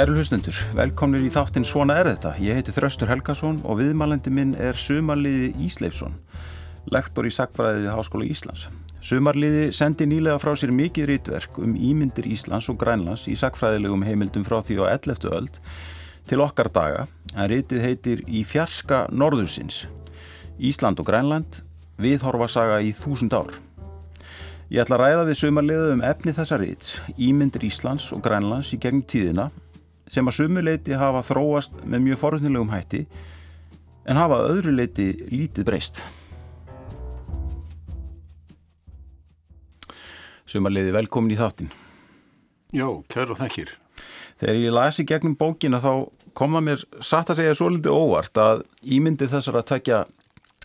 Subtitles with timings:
[0.00, 2.30] Kæru hlustundur, velkomnir í þáttinn Svona er þetta.
[2.40, 6.14] Ég heiti Þröstur Helgason og viðmælendi minn er Sumarliði Ísleifsson,
[6.88, 8.62] lektor í Sackfræði við Háskóla Íslands.
[9.04, 14.48] Sumarliði sendi nýlega frá sér mikið rítverk um ímyndir Íslands og Grænlands í Sackfræðilegum heimildum
[14.48, 15.28] frá því á 11.
[15.36, 15.60] öld
[16.32, 17.06] til okkar daga,
[17.36, 19.84] en rítið heitir Í fjarska norðursins.
[20.56, 21.60] Ísland og Grænland,
[22.00, 23.52] viðhorfasaga í þúsund ár.
[24.72, 28.80] Ég ætla að ræða við sumarliðu um efni þessa rít, ímyndir Íslands og Grænlands í
[28.80, 29.52] gegnum tíðina
[30.10, 33.04] sem að sumuleiti hafa þróast með mjög forutnilegum hætti
[34.10, 36.00] en hafa öðru leiti lítið breyst.
[40.50, 41.70] Sumarliði, velkomin í þáttin.
[42.74, 43.70] Já, kæra þekkir.
[44.40, 45.92] Þegar ég lasi gegnum bókina þá
[46.34, 50.00] kom það mér satt að segja svo litið óvart að ímyndi þessar að tekja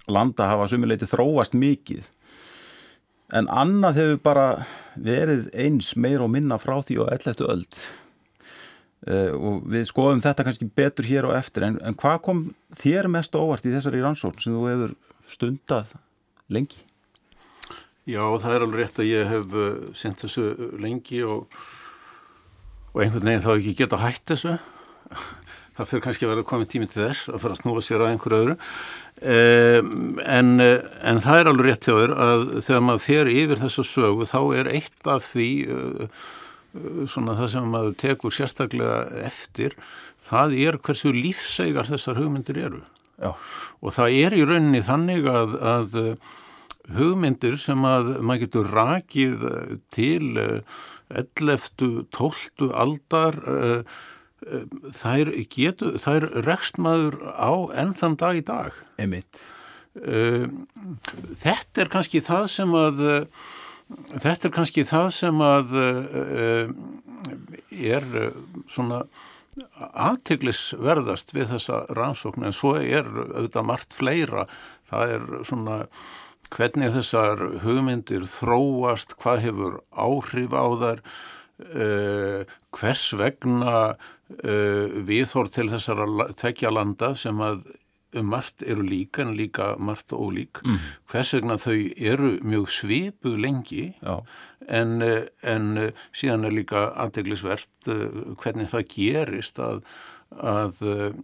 [0.09, 2.07] landa hafa sumuleiti þróast mikið
[3.33, 4.47] en annað hefur bara
[4.95, 7.77] verið eins meir og minna frá því og elleftu öld.
[7.77, 8.04] Uh,
[9.05, 11.67] og við skoðum þetta kannski betur hér og eftir.
[11.67, 12.41] En, en hvað kom
[12.81, 14.95] þér mest óvart í þessari rannsókn sem þú hefur
[15.29, 15.93] stundað
[16.49, 16.81] lengi?
[18.05, 21.47] Já, það er alveg rétt að ég hef uh, sendt þessu lengi og,
[22.93, 24.59] og einhvern veginn þá ekki geta hætt þessu.
[25.75, 28.11] Það fyrir kannski að vera komið tími til þess að fara að snúa sér að
[28.13, 28.53] einhverju öðru.
[30.23, 34.37] En, en það er alveg rétt þér að þegar maður fer yfir þessu sögu þá
[34.61, 35.49] er eitt af því
[37.11, 39.75] svona það sem maður tekur sérstaklega eftir,
[40.29, 42.81] það er hversu lífsegar þessar hugmyndir eru.
[43.21, 43.31] Já.
[43.79, 45.95] Og það er í rauninni þannig að, að
[46.95, 49.45] hugmyndir sem að maður getur rakið
[49.95, 50.27] til
[51.15, 52.07] 11.
[52.11, 52.69] 12.
[52.73, 53.39] aldar
[54.99, 57.51] þær, getur, þær rekst maður á
[57.85, 58.79] ennþann dag í dag.
[59.01, 59.39] Emitt.
[59.95, 63.05] Þetta er kannski það sem að
[63.93, 66.69] Þetta er kannski það sem að uh,
[67.69, 68.37] er uh,
[68.71, 69.03] svona
[69.75, 74.47] aðteglisverðast við þessa rannsókn en svo er auðvitað margt fleira.
[74.89, 75.77] Það er svona
[76.55, 82.41] hvernig þessar hugmyndir þróast, hvað hefur áhrif á uh,
[82.75, 83.77] hvers vegna
[85.05, 87.59] viðhór til þessara tvekja landa sem að
[88.23, 90.61] margt eru líka en líka margt og ólík.
[90.63, 90.79] Mm.
[91.11, 93.85] hvers vegna þau eru mjög svipuð lengi
[94.67, 95.01] en,
[95.43, 95.65] en
[96.15, 99.81] síðan er líka aðdeglisvert eh, hvernig það gerist að,
[100.39, 101.17] að eh,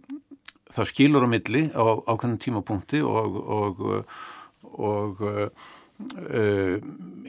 [0.72, 3.86] það skilur á milli á ákveðnum tímapunkti og, og,
[4.72, 6.76] og uh,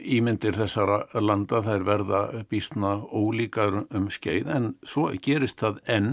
[0.04, 4.50] ímyndir þessara landa þær verða býstna ólíkar um skeið.
[4.50, 6.12] En svo gerist það enn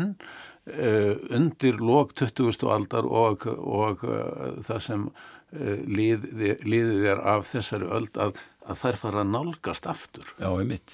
[0.69, 2.67] undir lók 20.
[2.69, 8.38] aldar og, og uh, það sem uh, liði, liðið er af þessari öld að,
[8.69, 10.27] að þær fara að nálgast aftur.
[10.38, 10.94] Já, einmitt.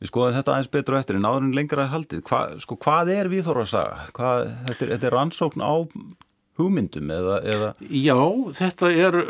[0.00, 2.24] Við skoðum þetta aðeins betur og eftir en áður en lengra er haldið.
[2.26, 4.08] Hva, sko, hvað er við þóra að sagja?
[4.16, 5.74] Hvað, þetta, er, þetta er rannsókn á
[6.58, 7.68] hugmyndum eða, eða?
[7.86, 8.18] Já,
[8.56, 9.20] þetta er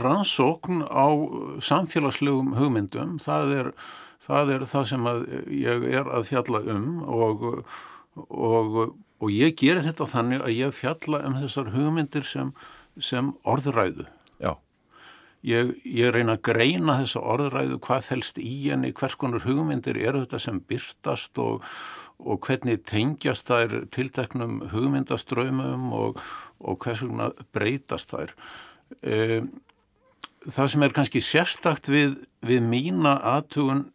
[0.00, 1.06] rannsókn á
[1.66, 3.18] samfélagslegum hugmyndum.
[3.26, 3.70] Það er
[4.26, 5.10] það, er það sem
[5.58, 7.46] ég er að fjalla um og
[8.16, 12.52] og, og ég gerir þetta þannig að ég fjalla um þessar hugmyndir sem,
[13.00, 14.06] sem orðræðu.
[14.42, 14.56] Já.
[15.46, 20.24] Ég, ég reyna að greina þessa orðræðu, hvað fælst í henni, hvers konar hugmyndir eru
[20.24, 21.66] þetta sem byrtast og,
[22.18, 26.22] og hvernig tengjast þær tilteknum hugmyndaströymum og,
[26.58, 28.34] og hvers vegna breytast þær.
[29.02, 29.44] E,
[30.46, 32.16] það sem er kannski sérstakt við,
[32.46, 33.86] við mína aðtugun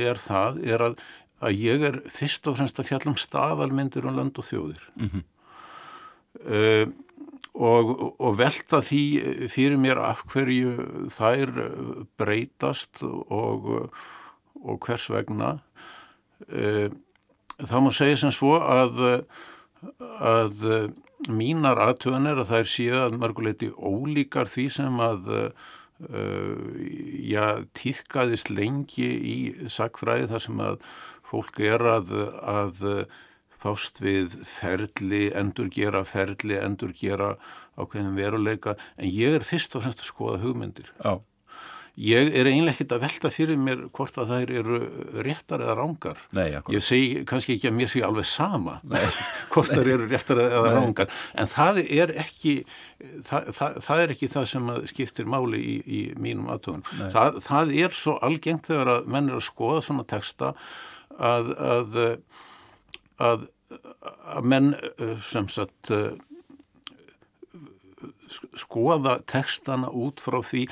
[0.00, 1.00] er það, er að
[1.40, 5.10] að ég er fyrst og fremst að fjalla um staðalmyndir um land og þjóðir mm
[5.10, 5.24] -hmm.
[6.56, 6.86] uh,
[7.54, 9.04] og, og velta því
[9.48, 11.50] fyrir mér af hverju þær
[12.16, 13.90] breytast og,
[14.54, 15.58] og hvers vegna
[16.48, 16.88] uh,
[17.60, 19.24] þá má segja sem svo að
[20.20, 20.92] að
[21.28, 25.50] mínar aðtöðanir að þær séu að mörguleiti ólíkar því sem að uh,
[27.28, 30.78] já, týðkaðist lengi í sagfræði þar sem að
[31.30, 32.12] fólk er að,
[32.42, 32.84] að
[33.60, 37.34] fást við ferli, endurgera ferli, endurgera
[37.80, 40.92] ákveðin veruleika, en ég er fyrst og fremst að skoða hugmyndir.
[41.00, 41.20] Já.
[42.00, 44.76] Ég er einlega ekkit að velta fyrir mér hvort að þær eru
[45.26, 46.20] réttar eða rángar.
[46.36, 48.76] Nei, ég segi kannski ekki að mér sé alveg sama
[49.52, 50.76] hvort þær eru réttar eða Nei.
[50.78, 52.54] rángar, en það er ekki
[53.26, 56.86] það, það, það er ekki það sem skiptir máli í, í mínum aðtögun.
[57.12, 60.54] Það, það er svo algengt þegar að menn er að skoða svona texta
[61.18, 61.98] að, að,
[63.18, 63.46] að,
[64.36, 64.74] að menn
[65.30, 65.92] sem sagt
[68.58, 70.66] skoða textana út frá því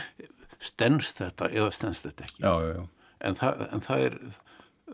[0.63, 2.85] stennst þetta eða stennst þetta ekki já, já, já.
[3.19, 4.17] En, það, en það er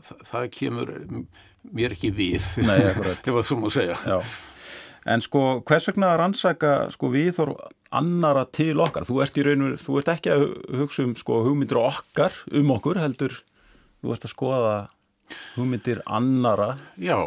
[0.01, 0.93] það, það kemur
[1.73, 4.19] mér ekki við Nei, ef að svo má segja Já.
[5.05, 7.59] En sko, hvers vegna að rannsaka sko, viðhorf
[7.95, 9.05] annara til okkar?
[9.05, 10.45] Þú ert í rauninu, þú ert ekki að
[10.81, 13.37] hugsa um sko, hugmyndir okkar um okkur heldur,
[14.01, 14.73] þú ert að skoða
[15.57, 17.19] hugmyndir annara Já,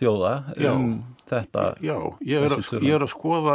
[0.00, 0.72] þjóða Já.
[0.74, 0.90] um
[1.30, 1.64] þetta.
[1.84, 1.94] já
[2.26, 3.54] ég, er að, ég, er skoða,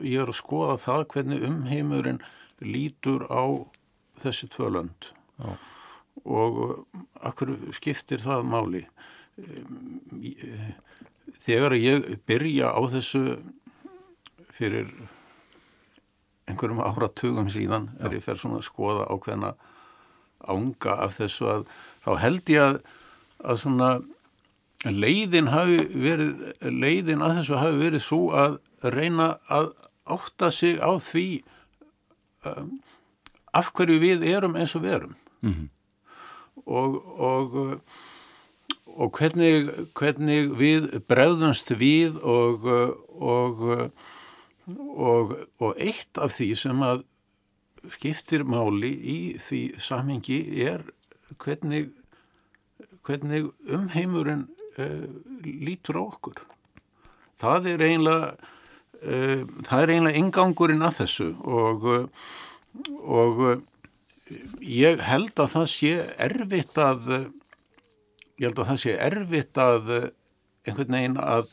[0.00, 2.22] ég er að skoða það hvernig umheimurinn
[2.64, 3.44] lítur á
[4.22, 5.10] þessi tvölönd
[5.42, 5.50] Já.
[6.24, 8.84] og uh, akkur skiptir það máli
[10.22, 10.72] ég-
[11.44, 13.24] þegar ég byrja á þessu
[14.54, 14.88] fyrir
[16.48, 19.50] einhverjum áratugum síðan þegar ég fer svona að skoða ákveðna
[20.44, 21.62] ánga af þessu að
[22.04, 22.78] þá held ég að,
[23.44, 23.90] að svona
[24.84, 26.32] leiðin hafi verið
[26.68, 28.58] leiðin að þessu hafi verið svo að
[28.94, 29.70] reyna að
[30.12, 31.26] átta sig á því
[32.50, 32.74] um,
[33.56, 35.14] af hverju við erum eins og við erum
[35.44, 35.68] Mhm.
[36.64, 37.56] og, og
[38.94, 39.66] og hvernig,
[39.98, 42.62] hvernig við bregðumst við og,
[43.10, 43.64] og,
[44.70, 47.02] og, og eitt af því sem að
[47.96, 50.84] skiptir máli í því samhengi er
[51.42, 51.88] hvernig,
[53.06, 54.46] hvernig umheimurinn
[54.78, 55.06] uh,
[55.42, 56.42] lítur á okkur.
[57.42, 58.32] Það er eiginlega,
[59.02, 61.86] uh, það er eiginlega ingangurinn að þessu og,
[63.04, 63.44] og
[64.64, 65.94] ég held að það sé
[66.28, 67.08] erfitt að
[68.40, 69.90] ég held að það sé erfitt að
[70.64, 71.52] einhvern veginn að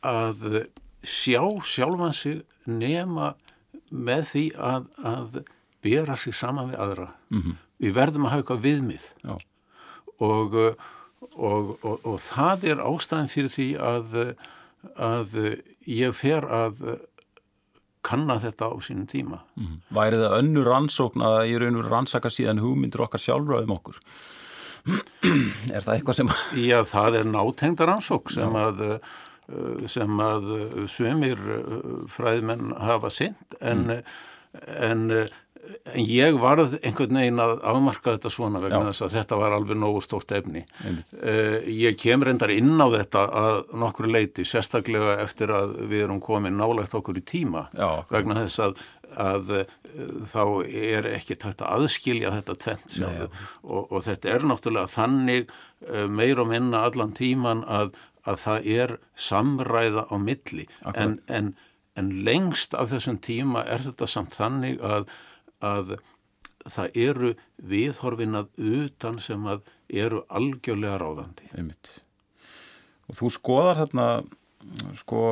[0.00, 0.64] að
[1.04, 3.34] sjá sjálfan sig nema
[3.90, 5.40] með því að, að
[5.84, 7.08] bera sig saman við aðra.
[7.32, 7.58] Mhm.
[7.80, 9.34] Við verðum að hafa eitthvað viðmið Já.
[10.26, 10.88] og, uh,
[11.34, 14.18] og, og, og það er ástæðan fyrir því að,
[15.00, 15.38] að
[15.88, 16.82] ég fer að
[18.06, 19.40] kanna þetta á sínum tíma.
[19.56, 19.80] Mhm.
[19.96, 24.00] Væri það önnur rannsókn að ég raun og rannsaka síðan hugmyndir okkar sjálfra um okkur?
[25.74, 26.30] Er það eitthvað sem...
[26.70, 28.96] Já, það er nátengdar ansók sem að uh,
[29.90, 31.40] sem að uh, sömur
[32.14, 34.00] fræðmenn hafa sint en,
[34.78, 35.26] en, uh,
[35.94, 38.90] en ég varð einhvern veginn að afmarka þetta svona vegna Já.
[38.90, 40.62] þess að þetta var alveg nógu stórt efni.
[40.86, 46.22] Uh, ég kem reyndar inn á þetta að nokkru leiti, sérstaklega eftir að við erum
[46.24, 48.84] komin nálægt okkur í tíma Já, vegna þess að,
[49.20, 49.78] að uh,
[50.32, 53.16] þá er ekki tægt að aðskilja þetta tvent Nei,
[53.62, 57.92] og, og þetta er náttúrulega þannig uh, meir og minna allan tíman að,
[58.28, 60.68] að það er samræða á milli.
[60.94, 61.54] En, en,
[61.98, 65.10] en lengst af þessum tíma er þetta samt þannig að,
[65.64, 65.96] að
[66.70, 67.30] það eru
[67.70, 71.48] viðhorfin að utan sem að eru algjörlega ráðandi.
[71.56, 71.94] Einmitt.
[73.10, 74.08] Og þú skoðar þarna,
[75.00, 75.22] sko,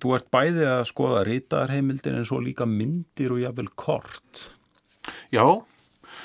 [0.00, 4.46] þú ert bæði að skoða rítarheimildir en svo líka myndir og jafnvel kort.
[5.34, 5.44] Já,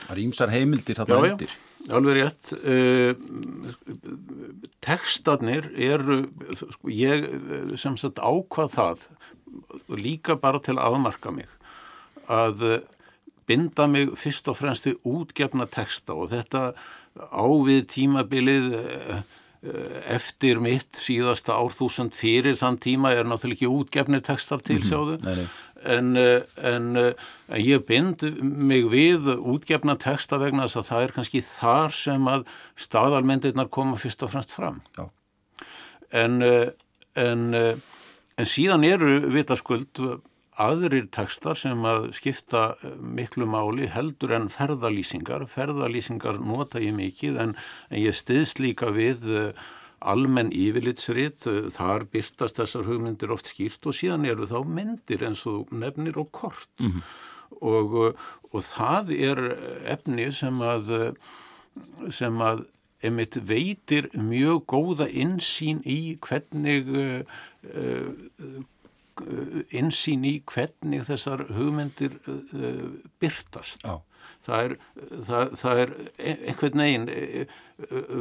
[0.05, 1.53] Það er ímsar heimildir já, þarna já, undir.
[1.97, 2.49] alveg rétt.
[2.61, 3.13] Uh,
[4.85, 6.17] tekstarnir eru,
[6.57, 9.05] sko, ég eh, sem sagt ákvað það,
[10.01, 11.49] líka bara til að afmarka mig,
[12.31, 12.83] að eh,
[13.47, 16.71] binda mig fyrst og fremst við útgefna teksta og þetta
[17.15, 19.21] ávið tímabilið eh,
[19.65, 25.17] eh, eftir mitt síðasta árþúsund fyrir þann tíma er náttúrulega ekki útgefnir tekstar til sjáðu
[25.23, 25.47] Nei, nei.
[25.95, 31.15] en, eh, en, en ég bind mig við útgefna texta vegna þess að það er
[31.19, 32.47] kannski þar sem að
[32.87, 35.07] staðalmyndirnar koma fyrst og fremst fram Já.
[36.11, 36.41] en,
[37.15, 40.03] en, en síðan eru vitaskuld
[40.61, 45.47] aðrir textar sem að skipta eh, miklu máli heldur en ferðalýsingar.
[45.51, 47.55] Ferðalýsingar nota ég mikið en,
[47.89, 49.65] en ég stiðst líka við uh,
[49.99, 55.43] almenn yfirlitsrit, uh, þar byrtast þessar hugmyndir oft skýrt og síðan eru þá myndir eins
[55.49, 56.71] og nefnir og kort.
[57.61, 59.43] Og, uh, og það er
[59.95, 61.17] efni sem að,
[62.13, 62.65] sem að
[63.05, 67.35] emitt veitir mjög góða insýn í hvernig uh,
[67.75, 68.63] uh,
[69.75, 72.91] insýn í hvernig þessar hugmyndir uh,
[73.21, 73.85] byrtast.
[73.85, 74.01] Já.
[74.45, 74.73] Það er,
[75.25, 75.91] það, það er
[76.49, 77.55] einhvern veginn eh,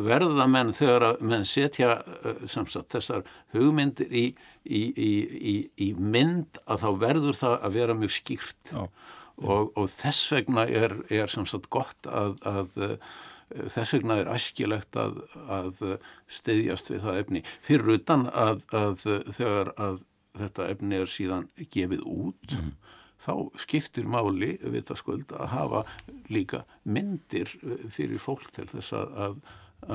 [0.06, 4.24] verða menn þegar að menn setja eh, sem sagt, þessar hugmyndir í,
[4.64, 5.10] í, í,
[5.52, 8.82] í, í mynd að þá verður það að vera mjög skýrt Já.
[8.84, 12.72] og, og þess vegna er, er sem sagt gott að, að
[13.74, 15.20] þess vegna er æskilegt að,
[15.52, 15.84] að
[16.40, 20.02] stiðjast við það efni fyrir utan að, að þegar að
[20.38, 22.56] þetta efni er síðan gefið út
[23.24, 25.84] þá skiptir máli vitaskuld að hafa
[26.32, 27.50] líka myndir
[27.94, 29.38] fyrir fólk til þess að, að,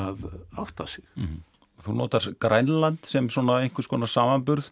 [0.05, 0.25] að
[0.63, 1.05] átta sig.
[1.84, 4.72] Þú notar Grænland sem svona einhvers konar samanburð.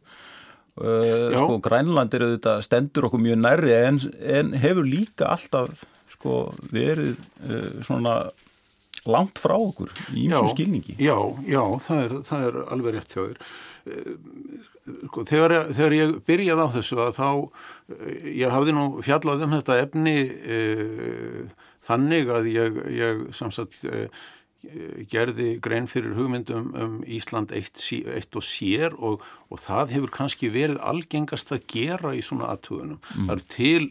[0.77, 6.51] Uh, sko, Grænland er auðvitað stendur okkur mjög nærri en, en hefur líka alltaf sko,
[6.69, 7.15] verið
[7.47, 8.19] uh, svona
[9.07, 10.97] langt frá okkur í eins og skilningi.
[11.01, 13.41] Já, já, það er, það er alveg rétt hjá þér.
[14.87, 17.29] Eh, sko, þegar, þegar ég byrjaði á þessu að þá,
[17.93, 20.57] eh, ég hafði nú fjallað um þetta efni e,
[21.87, 24.07] þannig að ég, ég samsagt e,
[25.07, 30.49] gerði grein fyrir hugmyndum um Ísland eitt, eitt og sér og, og það hefur kannski
[30.51, 32.99] verið algengast að gera í svona aðtugunum.
[33.13, 33.29] Mm.
[33.29, 33.83] Það er til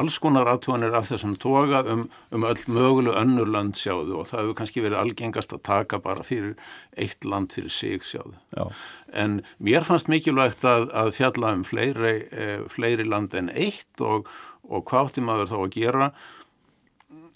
[0.00, 4.42] alls konar aðtúanir af þessum toga um, um öll mögulu önnur land sjáðu og það
[4.42, 6.54] hefur kannski verið algengast að taka bara fyrir
[6.96, 8.36] eitt land fyrir sig sjáðu.
[8.56, 8.70] Já.
[9.12, 14.30] En mér fannst mikilvægt að, að fjalla um fleiri, eh, fleiri land en eitt og,
[14.64, 16.12] og hvað átti maður þá að gera.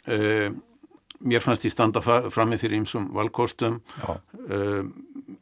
[0.07, 0.49] Eh,
[1.21, 3.83] mér fannst ég standa frammi fyrir einsum valkostum.
[4.49, 4.83] Eh,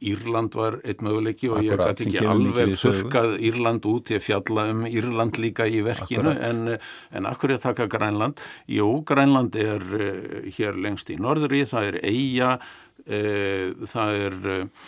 [0.00, 4.66] Írland var eitt möguleiki og Akkurat, ég gæti ekki alveg þurkað Írland út ég fjalla
[4.72, 6.76] um Írland líka í verkinu en,
[7.12, 12.00] en akkur er taka Grænland Jú, Grænland er uh, hér lengst í norðri, það er
[12.00, 14.86] eiga uh, það er uh,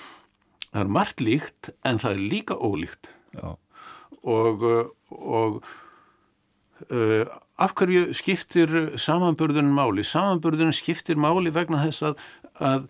[0.70, 3.56] það er margt líkt en það er líka ólíkt Já.
[4.24, 4.64] og
[5.16, 5.60] og
[7.56, 10.04] af hverju skiptir samanburðunum máli?
[10.04, 12.18] Samanburðunum skiptir máli vegna þess að,
[12.60, 12.88] að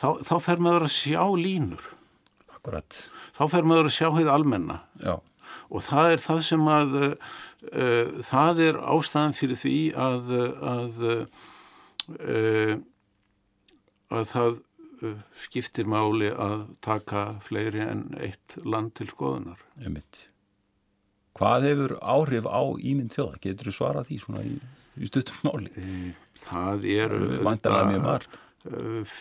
[0.00, 1.90] þá, þá fer maður að sjá línur.
[2.54, 2.96] Akkurat.
[3.36, 4.80] Þá fer maður að sjá heið almenna.
[5.00, 5.14] Já.
[5.70, 10.32] Og það er það sem að, uh, það er ástæðan fyrir því að,
[10.72, 10.98] að,
[12.16, 12.74] uh,
[14.10, 14.58] að það
[15.46, 19.62] skiptir máli að taka fleiri en eitt land til skoðunar.
[19.80, 20.26] Ég mitt.
[21.40, 23.40] Hvað hefur áhrif á ímynd þjóða?
[23.40, 24.58] Getur þú svarað því svona í,
[25.00, 25.88] í stuttum máli?
[26.44, 27.16] Það er...
[27.46, 28.38] Vantarlega mjög margt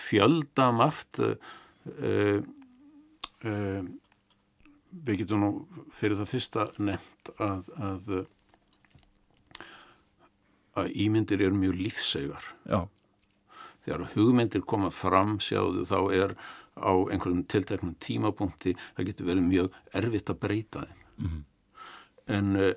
[0.10, 1.36] fjöldamart uh,
[3.46, 3.82] uh,
[4.90, 5.50] við getum nú
[6.00, 8.14] fyrir það fyrsta nefnt að, að,
[10.82, 12.82] að ímyndir eru mjög lífsegar Já.
[13.86, 16.36] þegar hugmyndir koma fram sjáðu þá er
[16.80, 21.44] á einhverjum tilteknum tímapunkti það getur verið mjög erfitt að breyta þeim mm -hmm.
[22.38, 22.76] en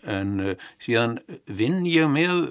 [0.00, 2.46] en síðan vinn ég með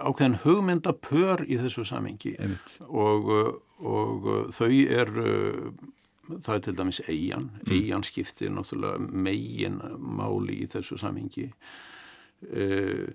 [0.00, 2.34] ákveðin hugmyndapör í þessu samengi
[2.88, 3.30] og,
[3.80, 5.12] og þau er
[6.24, 7.72] það er til dæmis eigin mm.
[7.72, 13.08] eigin skiptir náttúrulega megin máli í þessu samengi uh,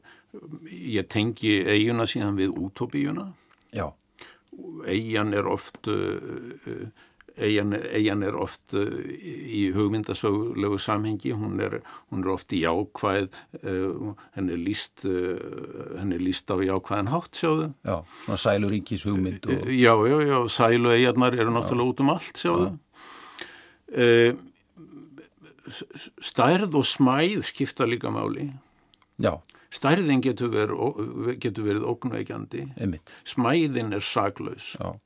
[0.69, 3.29] ég tengi eigina síðan við útópíuna.
[4.89, 5.87] Eigin er oft
[7.39, 9.09] uh, eigin er oft eh,
[9.49, 11.79] í hugmyndasögulegu samhengi, hún er,
[12.11, 13.29] hún er oft í jákvæð,
[13.63, 17.71] uh, henni er líst, uh, henni er líst á jákvæðan hátt, sjáðu.
[17.87, 19.47] Já, svona sæluríkis hugmynd.
[19.47, 19.71] Og...
[19.71, 22.71] Já, já, já, sælu eigarnar eru náttúrulega út um allt, sjáðu.
[23.89, 24.31] Uh,
[26.25, 28.49] stærð og smæð skipta líka máli.
[29.21, 29.37] Já.
[29.69, 32.63] Stærðin getur verið, getur verið ógnveikjandi,
[33.29, 34.73] smæðin er saglaus.
[34.79, 34.97] Já.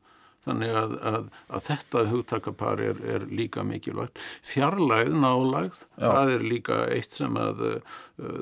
[0.44, 4.20] Þannig að, að, að þetta hugtakapar er, er líka mikilvægt.
[4.52, 6.10] Fjarlæð, nálægð, Já.
[6.10, 7.98] það er líka eitt sem að uh,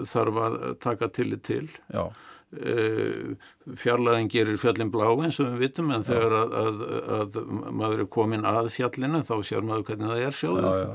[0.10, 1.68] þarf að taka tillit til.
[1.94, 2.08] Já.
[2.52, 3.38] Uh,
[3.80, 6.82] fjarlæðin gerir fjallin blá eins og við vitum en þegar að,
[7.16, 7.38] að
[7.70, 10.90] maður er komin að fjallinu þá sér maður hvernig það er sjóður.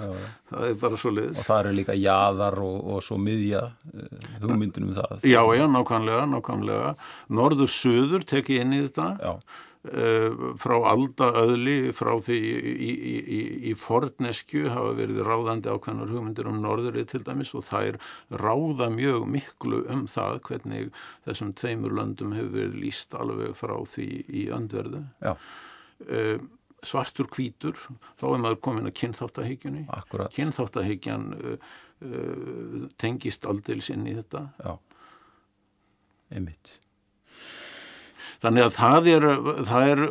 [0.50, 1.38] Það er bara svo leiðis.
[1.38, 5.14] Og það eru líka jaðar og, og svo miðja uh, hugmyndunum það.
[5.22, 6.90] Já, já, nákvæmlega, nákvæmlega.
[7.38, 9.38] Norður-söður tekið inn í þetta.
[9.86, 12.92] Já Eh, frá aldaöðli frá því í, í,
[13.36, 13.40] í,
[13.70, 17.98] í forneskju hafa verið ráðandi ákveðnar hugmyndir um norðurið til dæmis og það er
[18.42, 20.88] ráða mjög miklu um það hvernig
[21.26, 25.04] þessum tveimur löndum hefur verið líst alveg frá því í öndverðu.
[26.06, 26.40] Uh,
[26.86, 27.78] svartur kvítur
[28.18, 29.84] þá er maður komin að kynþáttahyggjunni.
[30.34, 34.48] Kynþáttahyggjan uh, uh, tengist aldils inn í þetta.
[34.64, 34.74] Já,
[36.34, 36.74] einmitt
[38.42, 39.26] Þannig að það er,
[39.68, 40.02] það er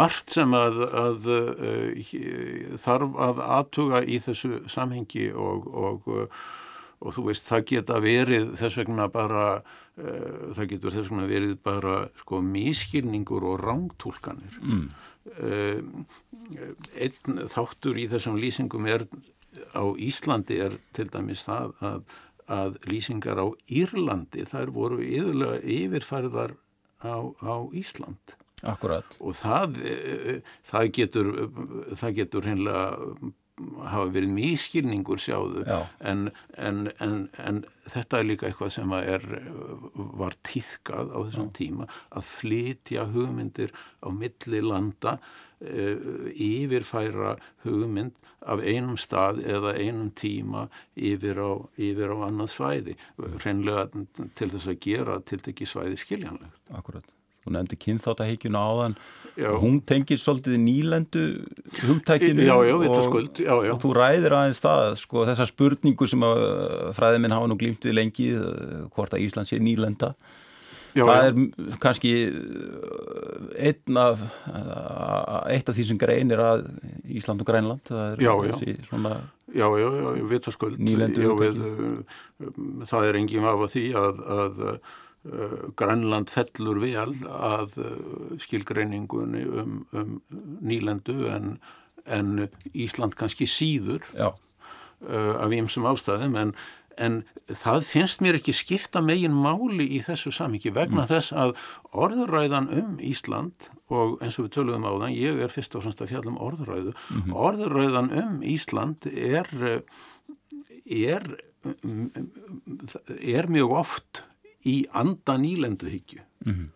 [0.00, 1.30] margt sem að, að, að
[1.68, 6.10] eh, þarf að aðtuga í þessu samhengi og, og,
[7.02, 9.46] og þú veist það geta verið þess vegna bara,
[9.98, 14.60] uh, það getur þess vegna verið bara sko mískilningur og rángtúlkanir.
[14.62, 14.86] Mm.
[15.42, 15.80] Uh,
[16.98, 19.06] einn þáttur í þessum lýsingum er
[19.76, 22.04] á Íslandi er til dæmis það að,
[22.52, 26.56] að lýsingar á Írlandi þær voru yfirlega yfirfærðar
[27.04, 29.16] á, á Ísland Akkurat.
[29.18, 29.78] og það,
[30.70, 31.30] það getur
[31.98, 32.84] það getur hinnlega
[33.92, 35.64] hafa verið mískilningur sjáðu
[36.00, 37.60] en, en, en, en
[37.92, 39.26] þetta er líka eitthvað sem er,
[39.94, 41.56] var týðkað á þessum Já.
[41.60, 50.10] tíma að flytja hugmyndir á milli landa uh, yfirfæra hugmynd af einum stað eða einum
[50.18, 50.66] tíma
[50.98, 52.96] yfir á, yfir á annað svæði.
[53.38, 53.88] Hreinlega
[54.38, 56.62] til þess að gera til ekki svæði skiljanlegt.
[56.74, 57.06] Akkurat.
[57.42, 58.96] Þú nefndi kynþáttaheikjuna áðan.
[59.32, 59.48] Já.
[59.56, 61.20] hún tengir svolítið nýlendu
[61.86, 66.26] hugtækinu já, já, og, og þú ræðir aðeins það sko, þessa spurningu sem
[66.92, 70.12] fræðiminn hafa nú glýmt við lengi eh, hvort að Ísland sé nýlenda
[70.96, 76.66] það er kannski eh, einn af eh, eitt af því sem greinir að
[77.08, 79.20] Ísland og Grænland það er þessi svona
[79.52, 80.06] Já, já, já,
[80.80, 84.66] Nýlendu hugtækinu Það er enginn af að því að, að
[85.22, 87.76] Uh, Grænland fellur vel að
[88.42, 90.16] skilgreiningunni um, um
[90.66, 91.60] nýlendu en,
[92.10, 96.50] en Ísland kannski síður af ýmsum ástæðum en,
[96.96, 101.10] en það finnst mér ekki skipta megin máli í þessu samíki vegna mm.
[101.12, 101.54] þess að
[101.92, 106.02] orðuræðan um Ísland og eins og við töluðum á þann, ég er fyrst og fremst
[106.02, 107.32] að fjalla um orðuræðu, mm -hmm.
[107.46, 109.82] orðuræðan um Ísland er
[110.86, 111.24] er
[113.22, 114.24] er mjög oft
[114.66, 116.22] í anda nýlenduhyggju.
[116.44, 116.68] Mm -hmm.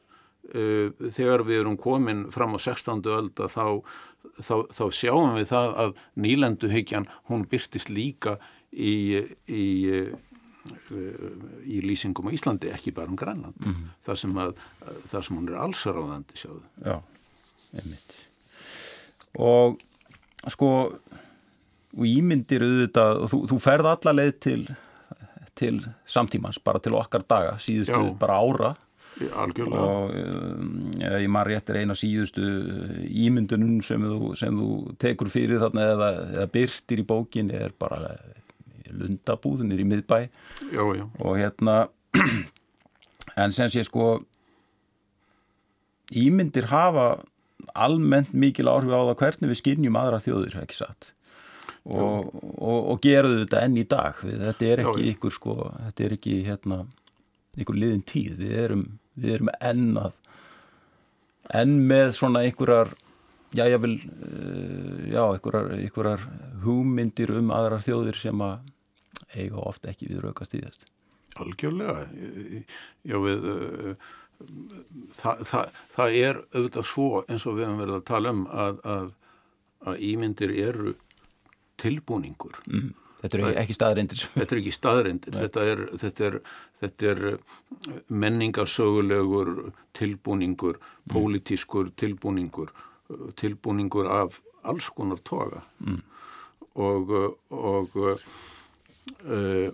[1.11, 3.03] Þegar við erum komin fram á 16.
[3.03, 3.83] ölda þá,
[4.39, 8.39] þá, þá sjáum við það að nýlenduhyggjan hún byrtist líka í,
[8.73, 8.95] í,
[11.67, 13.59] í lýsingum á Íslandi, ekki bara um Grænland.
[13.61, 13.93] Mm -hmm.
[14.07, 14.55] þar, sem að,
[15.11, 16.63] þar sem hún er allsaráðandi sjáðu.
[16.85, 16.97] Já,
[17.75, 18.17] einmitt.
[19.37, 19.79] Og
[20.49, 20.93] sko,
[21.97, 24.77] og ímyndir auðvitað, og þú, þú ferð alla leið til
[25.57, 28.19] til samtímans, bara til okkar daga síðustu Já.
[28.21, 28.75] bara ára
[29.17, 29.81] Algjörlega.
[29.81, 32.43] og um, ég maður réttir eina síðustu
[33.09, 38.19] ímyndunum sem þú, sem þú tekur fyrir þarna eða, eða byrtir í bókin er bara
[38.93, 40.19] lundabúðunir í miðbæ.
[40.73, 41.05] Já, já.
[41.21, 41.77] og hérna
[43.43, 44.21] en sem sé sko
[46.15, 47.23] ímyndir hafa
[47.75, 51.13] almennt mikil áhrif á það hvernig við skinnjum aðra þjóðir, ekki satt?
[51.87, 54.21] Og, og, og geraðu þetta enn í dag.
[54.23, 56.81] Þetta er ekki ykkur sko þetta er ekki hérna
[57.57, 58.39] ykkur liðin tíð.
[58.41, 60.17] Við erum, við erum enn að
[61.55, 62.91] enn með svona ykkurar
[63.55, 66.25] já ég vil eh, já ykkurar, ykkurar
[66.65, 68.73] hugmyndir um aðrar þjóðir sem að
[69.35, 70.93] eiga ofta ekki við raukast í þess
[71.37, 72.07] Algjörlega
[73.05, 74.07] já við uh,
[75.17, 78.79] það, það, það er auðvitað svo eins og við hefum verið að tala um að,
[78.97, 79.11] að,
[79.87, 80.95] að ímyndir eru
[81.81, 82.57] tilbúningur.
[82.69, 82.95] Mm.
[83.21, 84.25] Þetta er ekki staðreindir.
[84.35, 85.37] Þetta er ekki staðreindir.
[85.37, 86.37] Þetta er, þetta, er,
[86.83, 87.23] þetta er
[88.25, 89.55] menningarsögulegur
[89.97, 91.15] tilbúningur, mm.
[91.15, 92.75] pólitískur tilbúningur,
[93.41, 95.65] tilbúningur af alls konar toga.
[95.81, 96.03] Mm.
[96.77, 97.13] Og,
[97.57, 97.97] og
[99.25, 99.69] uh,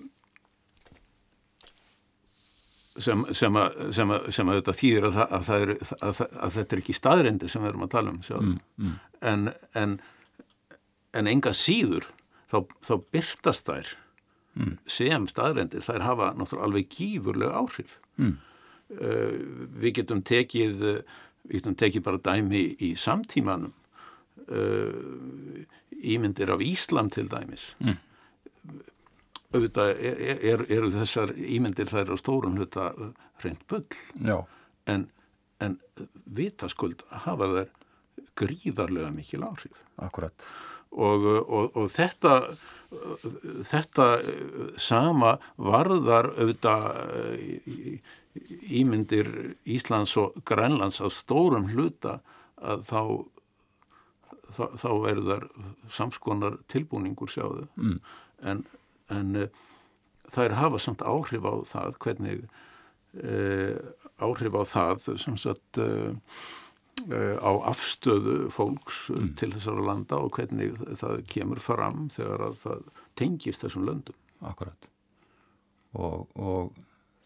[3.03, 6.83] sem, sem, að, sem, að, sem að þetta þýðir að, að, er, að þetta er
[6.83, 8.25] ekki staðreindir sem við erum að tala um.
[8.29, 8.99] Mm, mm.
[9.33, 9.47] En,
[9.79, 10.01] en
[11.17, 12.07] en enga síður
[12.51, 13.91] þá, þá byrtast þær
[14.59, 14.73] mm.
[14.91, 18.33] sem staðrendir, þær hafa náttúrulega alveg gífurlega áhrif mm.
[18.99, 19.37] uh,
[19.83, 23.75] við getum tekið við getum tekið bara dæmi í samtímanum
[24.49, 25.67] uh,
[26.03, 28.01] ímyndir af Ísland til dæmis mm.
[29.53, 32.91] Auðvitað eru er, er þessar ímyndir þær á stórun hluta
[33.45, 33.87] reynd bull.
[34.91, 35.09] En,
[35.63, 35.79] en
[36.27, 37.73] vitaskuld hafa þær
[38.39, 39.83] gríðarlega mikil áhrif.
[40.03, 40.49] Akkurat.
[40.93, 42.39] Og, og, og þetta
[43.71, 44.07] þetta
[44.81, 46.83] sama varðar auðvitað
[48.69, 49.31] ímyndir
[49.69, 52.19] Íslands og Grænlands á stórum hluta
[52.61, 53.01] að þá
[54.53, 55.49] þá, þá eru þar
[55.93, 57.67] samskonar tilbúningur sjáðu.
[57.77, 57.99] Mm.
[58.43, 58.65] en,
[59.13, 59.47] en
[60.33, 62.43] það er hafa samt áhrif á það hvernig
[63.21, 63.79] eh,
[64.23, 66.17] áhrif á það sem sagt eh,
[67.11, 69.33] Eh, á afstöðu fólks mm.
[69.41, 72.83] til þessara landa og hvernig það kemur fram þegar að það
[73.19, 74.19] tengist þessum löndum.
[74.45, 74.89] Akkurat.
[75.97, 76.77] Og, og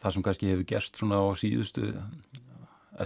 [0.01, 1.91] það sem kannski hefur gerst svona á síðustu,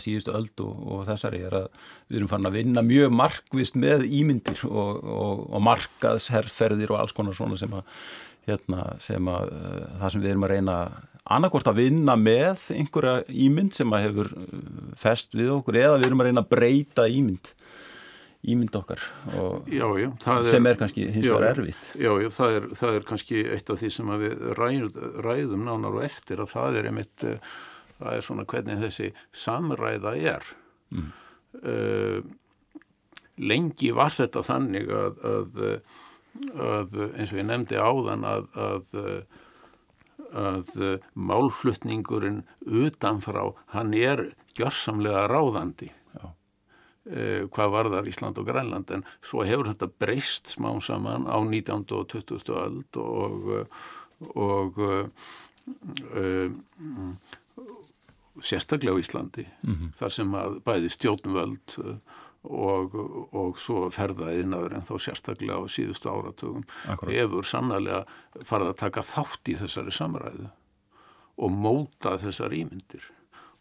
[0.04, 1.66] síðustu öld og, og þessari er að
[2.06, 5.00] við erum farin að vinna mjög markvist með ímyndir og,
[5.48, 7.88] og markaðsherrferðir og alls konar svona sem að,
[8.50, 10.76] hérna, sem að uh, það sem við erum að reyna
[11.30, 14.60] annarkort að vinna með einhverja ímynd sem að hefur uh,
[14.98, 17.54] fest við okkur eða við erum að reyna að breyta ímynd
[18.40, 19.02] ímynd okkar.
[19.68, 20.08] Já, já,
[20.48, 21.88] sem er, er kannski hins vegar erfitt.
[21.92, 25.98] Já, já það, er, það er kannski eitt af því sem við ræð, ræðum nánar
[25.98, 27.56] og eftir að það er einmitt uh,
[27.98, 30.52] það er svona hvernig þessi samræða er.
[30.90, 31.10] Mm.
[31.60, 32.20] uh,
[33.40, 35.60] lengi var þetta þannig að, að
[36.54, 38.84] að eins og ég nefndi áðan að, að,
[40.40, 45.90] að málflutningurinn utanfrá, hann er gjörsamlega ráðandi
[47.10, 51.86] eh, hvað varðar Ísland og Grænland en svo hefur þetta breyst smá saman á 19.
[51.96, 52.54] og 20.
[52.60, 53.50] öld og,
[54.36, 55.06] og uh,
[58.42, 59.92] sérstaklega á Íslandi mm -hmm.
[59.98, 62.00] þar sem að bæði stjórnvöld og,
[62.42, 67.12] og svo ferðaðinaður en þá sérstaklega á síðustu Akkurat.
[67.12, 68.04] hefur sannlega
[68.48, 70.48] farið að taka þátt í þessari samræðu
[71.40, 73.04] og móta þessar ímyndir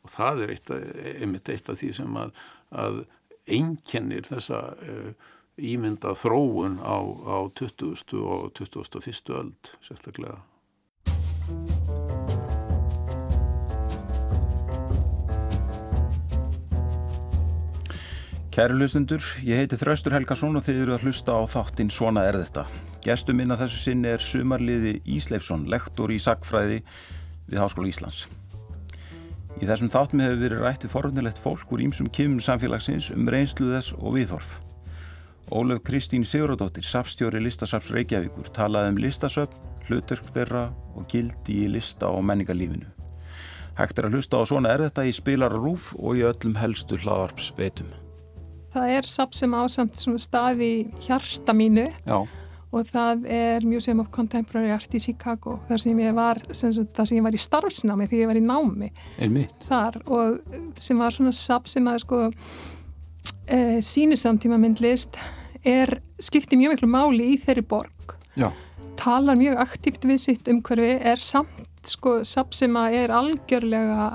[0.03, 0.71] og það er eitt,
[1.19, 2.31] einmitt eitt af því sem að,
[2.71, 3.01] að
[3.49, 5.11] einkennir þessa uh,
[5.59, 8.15] ímynda þróun á, á 20.
[8.23, 9.35] og 21.
[9.35, 10.39] öld sérstaklega
[18.59, 22.35] Kæru hlustundur, ég heiti Þraustur Helgarsson og þið eru að hlusta á þáttinn Svona er
[22.41, 22.65] þetta.
[23.05, 26.81] Gestur minna þessu sinni er sumarliði Ísleifsson, lektor í sagfræði
[27.47, 28.25] við Háskóla Íslands.
[29.63, 33.95] Í þessum þáttum hefur verið rættið forunilegt fólk úr ímsum kymum samfélagsins um reynslu þess
[33.95, 34.51] og viðhorf.
[35.55, 39.55] Ólöf Kristín Sigurðardóttir, sapstjóri Listasaps Reykjavíkur, talaði um listasöfn,
[39.87, 40.65] hlutverk þeirra
[40.99, 42.91] og gildi í lista og menningarlífinu.
[43.79, 46.99] Hægt er að hlusta á Svona er þetta í spilar rúf og í öllum helstu
[46.99, 47.87] hlaðarps veitum.
[48.73, 50.73] Það er sapp sem ásamt stað í
[51.05, 52.19] hjarta mínu Já.
[52.69, 57.17] og það er Museum of Contemporary Art í Chicago þar sem ég var, sem, sem
[57.17, 58.91] ég var í starfsnámi því ég var í námi
[59.65, 60.39] þar og
[60.79, 62.21] sem var svona sapp sem að sko
[63.49, 65.17] e, sínir samtíma myndlist
[65.65, 68.51] er skiptið mjög miklu máli í þeirri borg Já.
[69.01, 74.07] talar mjög aktíft við sitt umhverfi er samt sko sapp sem að er algjörlega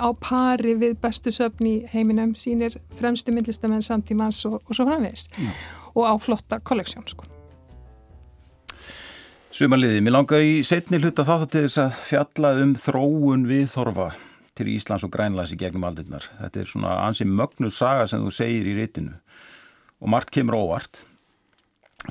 [0.00, 5.28] á pari við bestu söfn í heiminum sínir fremstu myndlistamenn samtímans og, og svo framvegis
[5.36, 5.52] ja.
[5.94, 7.28] og á flotta kolleksjón sko.
[9.50, 14.12] Sumarliði, mér langar í setni hluta þáttu til þess að fjalla um þróun við Þorfa
[14.56, 16.24] til Íslands og Grænlands í gegnum aldirnar.
[16.38, 19.18] Þetta er svona ansi mögnu saga sem þú segir í réttinu
[20.00, 21.02] og margt kemur óvart.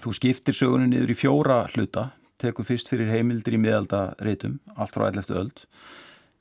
[0.03, 4.95] Þú skiptir sögunni niður í fjóra hluta tekur fyrst fyrir heimildir í miðalda reytum, allt
[4.95, 5.35] frá 11.
[5.39, 5.63] öld,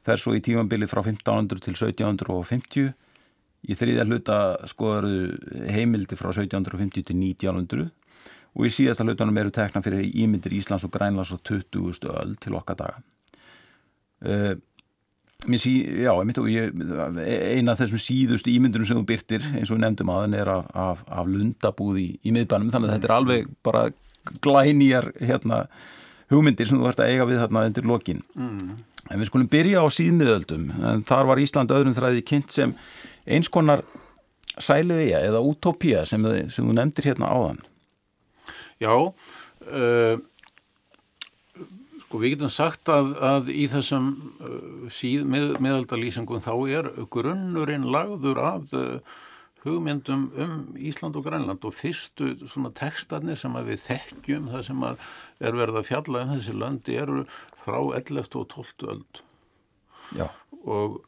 [0.06, 2.92] fer svo í tímambili frá 1500 til 1750,
[3.68, 4.38] í þriðja hluta
[4.70, 7.88] skoðaru heimildir frá 1750 til 1900
[8.58, 12.08] og í síðasta hlutunum eru tekna fyrir ímyndir Íslands og Grænlands á 20.
[12.08, 13.02] öld til okkar daga.
[14.18, 14.54] Uh,
[15.54, 16.10] sí, já,
[16.50, 16.72] ég,
[17.54, 20.50] eina af þessum síðustu ímyndurum sem þú byrtir, eins og við nefndum að henn er
[20.50, 23.84] af, af, af lundabúð í, í miðbænum, þannig að þetta er alveg bara
[24.44, 25.64] glænýjar hérna,
[26.32, 28.22] hugmyndir sem þú vart að eiga við þarna undir lokin.
[28.36, 28.76] Mm.
[29.08, 30.64] en við skulum byrja á síðmiðöldum.
[31.08, 32.74] Þar var Ísland öðrum þræði kynnt sem
[33.24, 33.84] eins konar
[34.60, 37.62] sæluðja eða utopía sem, sem þú nefndir hérna áðan.
[38.82, 40.18] Já uh,
[42.08, 44.10] sko við getum sagt að, að í þessum
[44.40, 49.16] uh, síð með, meðaldalýsingum þá er grunnurinn lagður að uh,
[49.64, 55.58] hugmyndum um Ísland og Grænland og fyrstu svona tekstarnir sem við þekkjum það sem er
[55.58, 57.24] verið að fjalla um þessi löndi eru
[57.64, 58.28] frá 11.
[58.38, 58.88] og 12.
[58.94, 59.22] öld
[60.16, 60.28] Já.
[60.64, 61.02] og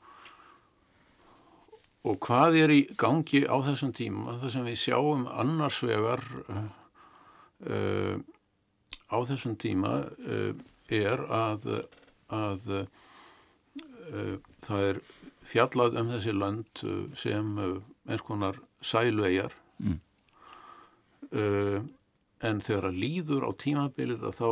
[2.01, 6.63] og hvað er í gangi á þessum tíma það sem við sjáum annars vegar uh,
[7.69, 8.17] uh,
[9.13, 10.53] á þessum tíma uh,
[10.91, 11.69] er að
[12.31, 12.67] að
[14.63, 14.99] það er
[15.51, 16.83] fjallað um þessi lönd
[17.19, 17.49] sem
[18.09, 20.01] eins konar sæluegjar mm.
[21.37, 21.79] uh,
[22.41, 24.51] en þegar að líður á tímabilið að þá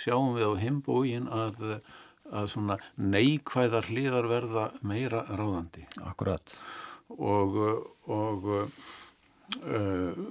[0.00, 1.60] sjáum við á himbógin að,
[2.30, 5.86] að svona neikvæðar hliðar verða meira ráðandi.
[6.04, 6.52] Akkurat.
[7.10, 7.56] Og,
[8.06, 8.66] og uh,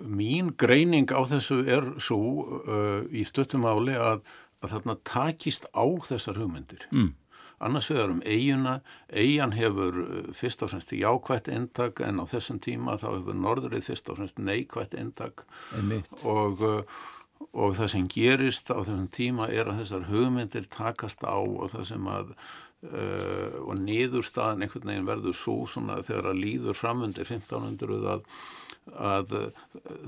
[0.06, 2.22] mín greining á þessu er svo
[2.62, 4.22] uh, í stöttumáli að,
[4.62, 6.86] að þarna takist á þessar hugmyndir.
[6.94, 7.16] Mm
[7.60, 8.80] annars vegar um eiguna,
[9.12, 13.90] eigan hefur uh, fyrst og fremst jákvætt endag en á þessum tíma þá hefur norðrið
[13.90, 15.46] fyrst og fremst neikvætt endag
[16.24, 17.04] og, uh,
[17.52, 21.86] og það sem gerist á þessum tíma er að þessar hugmyndir takast á og það
[21.92, 28.16] sem að uh, og niðurstaðan einhvern veginn verður svo svona þegar að líður framundir 1500
[28.16, 28.26] að
[28.96, 29.64] að eh,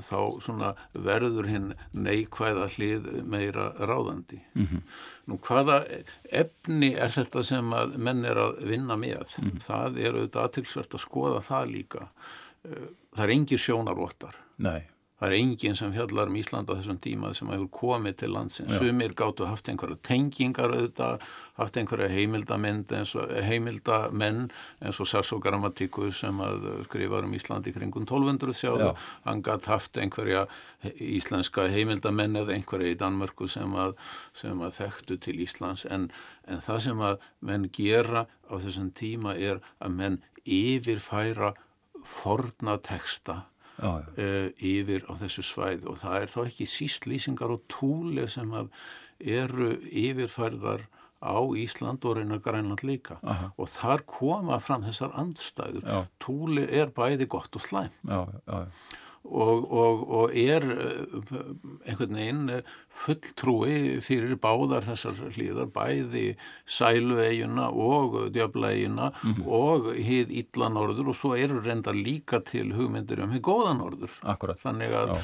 [0.08, 4.41] þá svona verður hinn neikvæða hlið meira ráðandi.
[4.56, 4.84] Mm -hmm.
[5.28, 5.82] Nú hvaða
[6.24, 9.38] efni er þetta sem að menn er að vinna með?
[9.38, 9.60] Mm -hmm.
[9.67, 12.08] Það er auðvitað aðtilsvert að skoða það líka.
[12.63, 14.36] Eh, það er engir sjónarvottar.
[14.58, 14.88] Nei.
[15.22, 18.74] Það er enginn sem fjallar um Ísland á þessum tíma sem hefur komið til landsins.
[18.82, 21.26] Sumir gáttu haft einhverja tengingar auðvitað,
[21.60, 24.48] haft einhverja heimildamenn eins og, heimildamenn
[24.82, 28.90] eins og Sasso Grammatíku sem að skrifa um Ísland í kringum 1200 sjáðu.
[29.28, 30.48] Hann gætt haft einhverja
[30.98, 33.94] íslenska heimildamenn eða einhverja í Danmörku sem að,
[34.42, 36.10] sem að þekktu til Íslands en,
[36.50, 41.54] en það sem að menn gera á þessum tíma er að menn yfirfæra
[42.02, 43.44] forna teksta
[43.82, 44.24] já, já.
[44.24, 48.56] Uh, yfir á þessu svæð og það er þá ekki síst lýsingar og túli sem
[49.20, 50.88] eru yfirfærðar
[51.22, 53.52] á Ísland og reyna Grænland líka Aha.
[53.58, 55.86] og þar koma fram þessar andstæður.
[55.86, 56.06] Já.
[56.24, 57.94] Túli er bæði gott og slæm.
[58.10, 58.65] Já, já, já
[59.24, 61.42] og, og, og er eh,
[61.86, 66.34] einhvern veginn eh, fulltrúi fyrir báðar þessar hlýðar, bæði
[66.66, 69.46] sæluegina og djöflaegina mm -hmm.
[69.46, 74.12] og hið illa norður og svo eru reynda líka til hugmyndir um hið góða norður.
[74.24, 74.60] Akkurat.
[74.60, 75.16] Þannig að,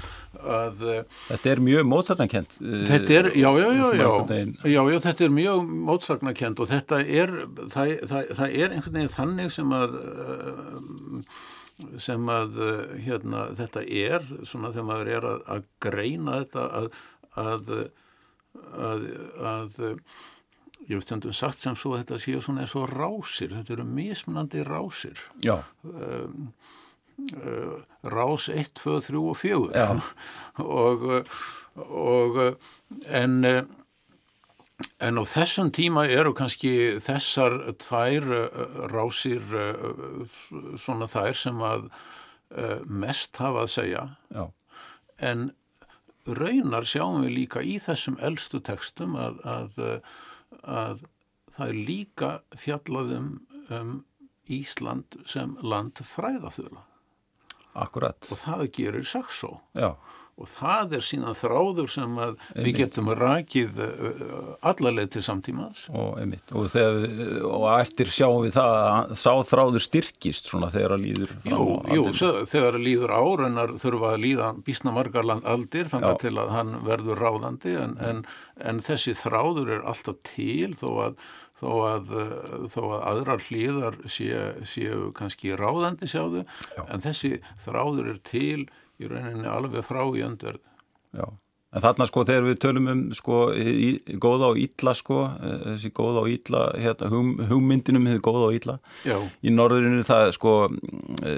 [0.46, 2.58] að eh, Þetta er mjög mótsagnakent.
[2.88, 4.10] Þetta er, já, já, já, já,
[4.64, 7.30] já, já, þetta er mjög mótsagnakent og þetta er,
[7.70, 10.00] það, það, það er einhvern veginn þannig sem að
[12.02, 16.90] sem að eh, hérna, þetta er svona þegar maður er að, að greina þetta að,
[17.44, 19.06] að,
[19.52, 19.78] að
[20.88, 24.63] ég hef stundum sagt sem svo þetta séu svona eins og rásir, þetta eru mismunandi
[24.66, 25.22] rásir.
[25.84, 26.52] Um,
[27.42, 29.84] uh, rás 1, 2, 3 og 4
[30.82, 31.08] og,
[31.88, 32.40] og
[33.10, 33.42] en
[34.98, 38.48] En á þessum tíma eru kannski þessar tvær uh,
[38.90, 40.24] rásir uh,
[40.82, 44.48] svona þær sem að uh, mest hafa að segja Já.
[45.22, 45.52] en
[46.26, 49.80] raunar sjáum við líka í þessum eldstu tekstum að, að,
[50.66, 51.06] að
[51.54, 53.32] það er líka fjallaðum
[53.70, 53.96] um
[54.48, 56.86] Ísland sem land fræðaþjóla.
[57.78, 58.30] Akkurat.
[58.32, 59.60] Og það gerir Saxó.
[59.78, 59.92] Já
[60.38, 62.17] og það er sína þráður sem
[62.54, 66.19] við getum rakið uh, allarleið til samtímaðs og,
[66.54, 66.78] og,
[67.50, 71.63] og eftir sjáum við það að sá þráður styrkist svona þegar að líður jú,
[71.97, 72.06] jú,
[72.45, 77.26] þegar að líður árennar þurfa að líða bísna margarland aldir þannig til að hann verður
[77.26, 78.23] ráðandi en, en,
[78.62, 81.19] en þessi þráður er alltaf til þó að
[81.58, 82.12] þó að,
[82.69, 86.43] þó að aðrar hlýðar séu sé kannski ráðandi sjáðu.
[86.78, 86.84] Já.
[86.86, 87.32] en þessi
[87.63, 88.67] þráður er til
[89.02, 90.64] í rauninni alveg frá í öndverð.
[91.18, 91.26] Já,
[91.74, 93.92] en þarna sko þegar við tölum um sko í,
[94.24, 98.60] góða og ítla sko, eh, þessi góða og ítla, hérna, hum, hugmyndinum hefur góða og
[98.60, 98.78] ítla.
[99.08, 99.18] Já.
[99.44, 100.58] Í norðurinu það sko,
[101.22, 101.38] e,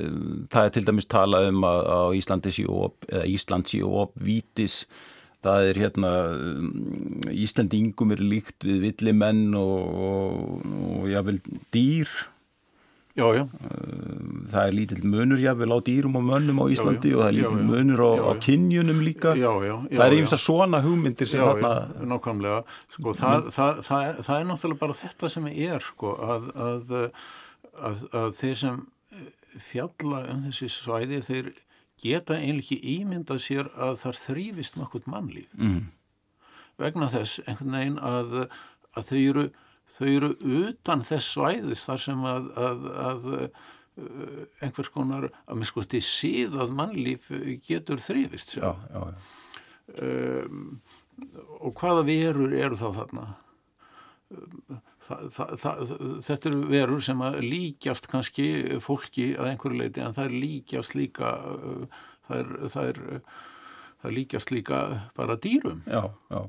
[0.49, 4.83] það er til dæmis talað um að á Íslandi op, eða Ísland síu op vítis
[5.45, 6.11] það er hérna
[7.31, 10.65] Íslandingum er líkt við villimenn og, og,
[10.99, 11.39] og jável
[11.73, 12.11] dýr
[13.19, 13.43] Já, já.
[14.49, 17.65] Það er lítill munur jáfnvel á dýrum og mönnum á Íslandi og það er lítill
[17.67, 19.33] munur á, á kynjunum líka.
[19.35, 21.73] Það er einhversa svona hugmyndir sem þarna...
[22.13, 22.61] Nákvæmlega.
[22.95, 26.95] Sko, það, það, það, það er náttúrulega bara þetta sem er, sko, að, að,
[27.89, 28.81] að, að þeir sem
[29.69, 31.53] fjalla um þessi svæði, þeir
[31.99, 35.49] geta einlega ekki ímynda sér að það þrýfist nokkurt mannlíf.
[35.59, 35.89] Mm.
[36.79, 38.37] Vegna þess einhvern veginn að
[39.09, 39.49] þau eru
[39.97, 40.29] þau eru
[40.61, 46.01] utan þess svæðis þar sem að, að, að uh, einhvers konar að með skoðst í
[46.05, 47.29] síðað mannlíf
[47.67, 48.55] getur þrýfist.
[49.99, 50.79] Um,
[51.59, 53.27] og hvaða verur eru þá þarna?
[55.09, 55.79] Það, það, það,
[56.27, 58.45] þetta eru verur sem að líkjast kannski
[58.85, 61.99] fólki að einhverju leiti en það er líkjast líka uh,
[62.29, 63.01] það er, er,
[64.05, 64.83] er líkjast líka
[65.17, 65.81] bara dýrum.
[65.89, 66.41] Já, já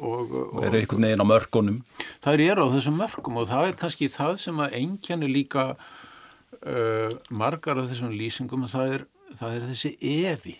[0.00, 1.82] og, og eru einhvern veginn á mörgunum
[2.24, 7.10] það er á þessum mörgum og það er kannski það sem að engjanir líka uh,
[7.30, 9.06] margar af þessum lýsingum það er,
[9.38, 10.56] það er þessi evi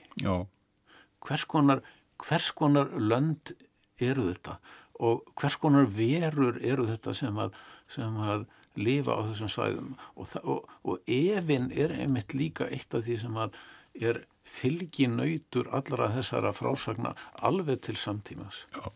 [1.26, 1.82] hvers konar,
[2.22, 3.54] hvers konar lönd
[4.00, 4.58] eru þetta?
[5.02, 7.56] Og hvers konar verur eru þetta sem að,
[7.92, 8.46] sem að
[8.80, 9.90] lifa á þessum svæðum?
[10.16, 13.58] Og, og, og evin er einmitt líka eitt af því sem að
[13.96, 14.22] er
[14.56, 18.92] fylginautur allra þessara frásagna alveg til samtímas Já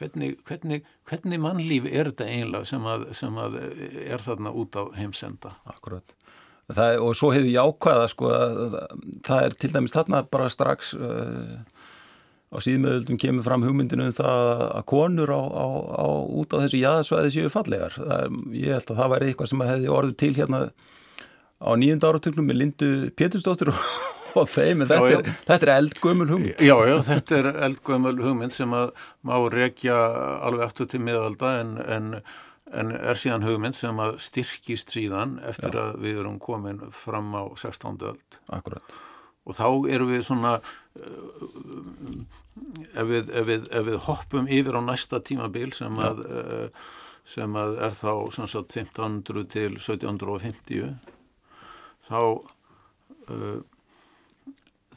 [0.00, 4.82] hvernig, hvernig, hvernig mannlíf er þetta einlega sem að, sem að er þarna út á
[4.96, 5.54] heimsenda?
[5.68, 6.16] Akkurat
[6.74, 8.76] það, og svo hefur ég ákvaða sko að
[9.26, 11.58] það er til dæmis þarna bara strax uh,
[12.50, 15.66] á síðmöðuldum kemur fram hugmyndinu um það að konur á, á,
[16.02, 16.08] á,
[16.40, 17.98] út á þessu jæðasvæði séu fallegar.
[18.00, 20.62] Er, ég held að það væri eitthvað sem hefði orðið til hérna
[21.60, 23.84] á nýjunda áratögnum með Lindu Pétursdóttir og
[24.38, 25.34] og þeim, en þetta, já, já.
[25.48, 26.62] þetta er eldgömmul hugmynd.
[26.62, 28.92] Já, já, þetta er eldgömmul hugmynd sem að
[29.26, 29.98] má rekja
[30.46, 32.08] alveg aftur til miðalda en, en,
[32.70, 35.82] en er síðan hugmynd sem að styrkist síðan eftir já.
[35.84, 37.98] að við erum komin fram á 16.
[38.12, 38.40] öld.
[38.50, 38.96] Akkurat.
[39.48, 41.44] og þá erum við svona uh,
[42.92, 46.66] ef, við, ef, við, ef við hoppum yfir á næsta tímabil sem að, uh,
[47.30, 50.94] sem að er þá sagt, 1500 til 1750
[52.10, 52.20] þá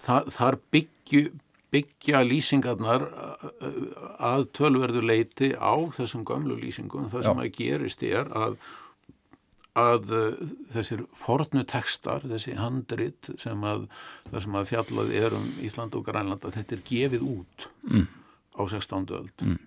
[0.08, 1.26] uh, þar, byggju
[1.74, 3.08] byggja lýsingarnar
[4.22, 7.10] að tölverðu leiti á þessum gamlu lýsingum.
[7.10, 7.46] Það sem Já.
[7.48, 8.58] að gerist er að
[9.74, 10.12] að
[10.74, 13.88] þessir fornu tekstar, þessi handrit sem að,
[14.30, 18.04] sem að fjallað er um Ísland og Grænland að þetta er gefið út mm.
[18.54, 19.08] á 16.
[19.18, 19.58] öld mm.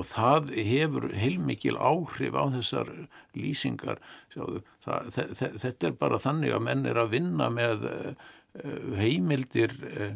[0.00, 2.94] og það hefur heilmikil áhrif á þessar
[3.36, 4.00] lýsingar
[4.32, 5.12] Sjáðu, það,
[5.60, 7.84] þetta er bara þannig að menn er að vinna með
[8.98, 10.14] heimildir uh,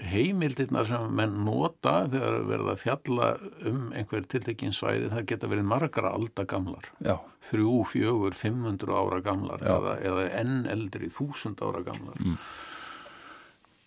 [0.00, 3.28] heimildirnar sem menn nota þegar verða að fjalla
[3.68, 6.90] um einhver tiltekkin svæði það geta verið margra alda gamlar.
[7.04, 7.16] Já.
[7.50, 12.20] þrjú, fjögur, 500 ára gamlar eða, eða enn eldri þúsund ára gamlar.
[12.22, 12.36] Mm.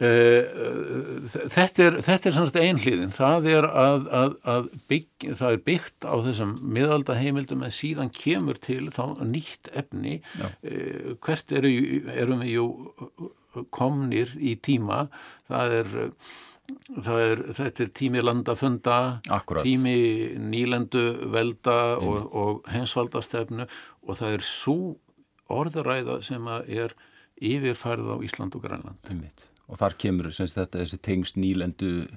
[0.03, 5.63] uh, þetta er þetta er svona einhliðin það er að, að, að bygg, það er
[5.71, 10.19] byggt á þessum miðalda heimildum en síðan kemur til þá nýtt efni.
[10.61, 11.73] Uh, hvert eru,
[12.13, 12.69] erum við jú
[13.73, 15.05] komnir í tíma
[15.49, 15.89] það er,
[17.07, 19.65] það er þetta er tími landafunda Akkurat.
[19.65, 19.97] tími
[20.41, 22.07] nýlendu velda mm.
[22.07, 24.77] og, og hensvaldastefnu og það er svo
[25.55, 26.95] orðuræða sem er
[27.35, 32.07] yfirfærið á Ísland og Grænland og þar kemur þetta þessi tengst nýlendu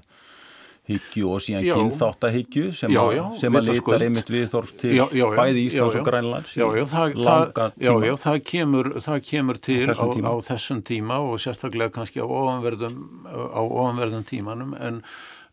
[0.89, 5.05] hyggju og síðan kynþáttahyggju sem, já, já, sem að litar einmitt við þorf til já,
[5.37, 10.83] bæði Íslands og Grænlands Já, það, kemur, það kemur til á þessum, á, á þessum
[10.89, 15.03] tíma og sérstaklega kannski á ofanverðum, á ofanverðum tímanum en,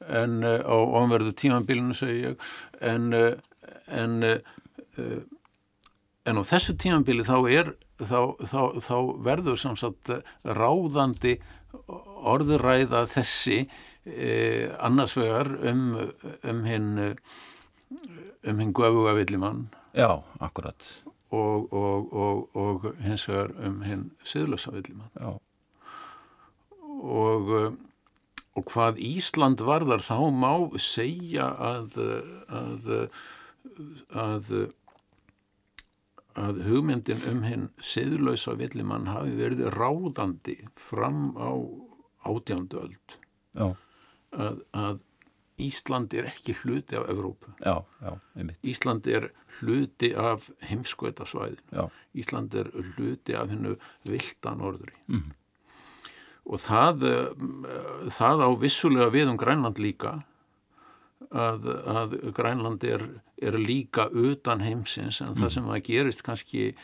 [0.07, 2.51] en eh, á ofanverðu tímanbílinu segi ég.
[2.79, 3.33] En, eh,
[3.91, 5.19] en, eh,
[6.25, 11.37] en á þessu tímanbíli þá er þá, þá, þá verður samsagt ráðandi
[12.25, 13.65] orðuræða þessi
[14.05, 15.97] eh, annars vegar um,
[16.43, 17.15] um hinn
[18.45, 19.67] um hinn guðuga villimann.
[19.95, 20.85] Já, akkurat.
[21.33, 25.11] Og, og, og, og hins vegar um hinn siðlösa villimann.
[25.19, 25.35] Já.
[27.05, 27.75] Og
[28.55, 31.97] og hvað Ísland varðar þá má segja að
[32.47, 32.85] að
[34.15, 34.51] að
[36.35, 41.51] að hugmyndin um hinn siðlösa villimann hafi verið ráðandi fram á
[42.27, 43.19] átjándu öld.
[43.55, 43.75] Já
[44.37, 44.99] að, að
[45.61, 47.53] Ísland er ekki hluti af Evrópu.
[47.63, 48.57] Já, já, einmitt.
[48.67, 51.87] Ísland er hluti af heimskveitasvæðinu.
[52.19, 54.95] Ísland er hluti af hennu vildan orðri.
[55.07, 55.33] Mm -hmm.
[56.45, 60.23] Og það, eh, það á vissulega við um Grænland líka
[61.31, 63.01] að, að Grænland er,
[63.41, 65.41] er líka utan heimsins en mm.
[65.41, 66.75] það sem að gerist kannski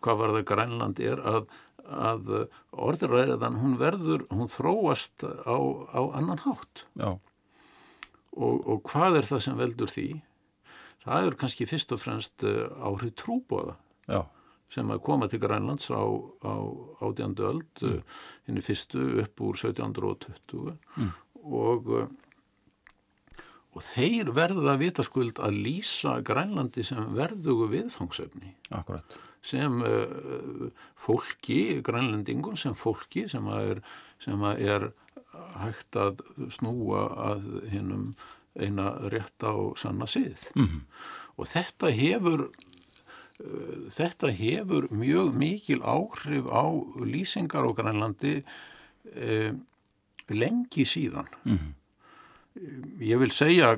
[0.00, 1.48] hvað var það Grænland er að
[1.90, 2.32] að
[2.70, 5.56] orðræðan hún verður, hún þróast á,
[5.90, 10.08] á annan hátt og, og hvað er það sem veldur því?
[11.04, 13.76] Það er kannski fyrst og fremst eh, áhrif trúbóða
[14.10, 14.20] Já.
[14.72, 16.02] sem að koma til Grænlands á,
[16.44, 16.54] á
[17.00, 18.02] átjándu öld mm.
[18.48, 21.12] henni eh, fyrstu upp úr 1720 mm.
[21.48, 21.94] og
[23.70, 30.68] og þeir verða að vita skuld að lýsa Grænlandi sem verðugu viðfangsefni Akkurat sem uh,
[31.00, 33.80] fólki, grænlendingum sem fólki sem er,
[34.20, 34.90] sem er
[35.60, 36.20] hægt að
[36.52, 38.10] snúa að hinnum
[38.60, 40.80] eina rétt á sanna sið mm -hmm.
[41.36, 42.40] og þetta hefur
[43.40, 46.64] uh, þetta hefur mjög mikil áhrif á
[47.00, 48.42] lýsingar á Grænlandi
[49.16, 49.52] uh,
[50.28, 51.72] lengi síðan mm -hmm.
[53.00, 53.76] Ég vil segja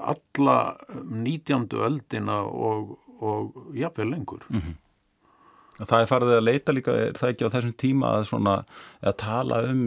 [0.00, 0.58] alla
[1.04, 1.68] 19.
[1.84, 4.74] öldina og og jáfnveil lengur mm -hmm.
[5.74, 8.64] Það er farið að leita líka, er það ekki á þessum tíma að, svona,
[9.02, 9.80] að tala um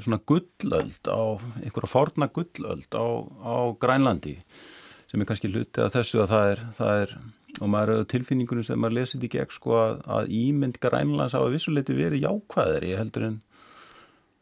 [0.00, 1.22] svona gullöld á
[1.64, 3.06] einhverja forna gullöld á,
[3.42, 4.38] á Grænlandi
[5.10, 7.18] sem er kannski hluti að þessu að það er, það er
[7.60, 11.52] og maður tilfinningunum sem maður lesið í gegn sko að, að ímynd Grænlands á að
[11.52, 13.42] vissuleiti verið jákvæðari heldur en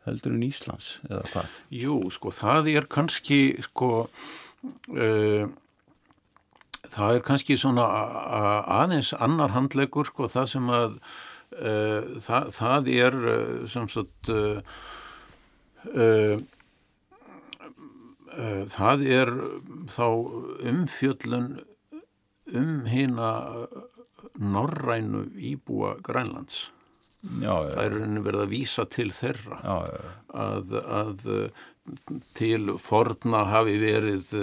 [0.06, 1.54] heldur en Íslands eða hvað?
[1.82, 5.46] Jú, sko það er kannski sko uh,
[6.96, 7.86] það er kannski svona
[8.80, 14.60] aðeins annar handlegur sko það sem að uh, það, það er uh, sem sagt uh,
[18.70, 19.30] það er
[19.88, 20.06] þá
[20.68, 21.52] umfjöllun
[22.52, 23.30] um hérna
[24.36, 26.66] norrænu íbúa Grænlands
[27.42, 27.72] já, já.
[27.74, 27.96] það er
[28.26, 29.76] verið að vísa til þeirra já,
[30.46, 31.26] að, að
[32.34, 34.34] til forna hafi verið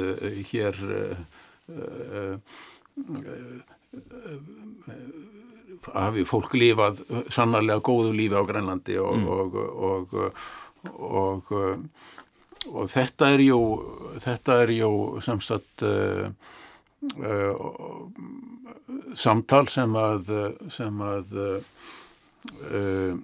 [5.94, 7.02] hafi fólk lifað
[7.34, 9.28] sannarlega góðu lífi á Grænlandi og, Mm.
[9.28, 9.56] og,
[9.90, 10.08] og,
[10.94, 11.52] og,
[12.72, 13.60] og þetta er jú,
[14.24, 14.92] þetta er jú
[15.84, 16.32] uh,
[19.20, 20.32] samtal sem að,
[20.72, 21.36] sem að
[22.52, 23.16] uh,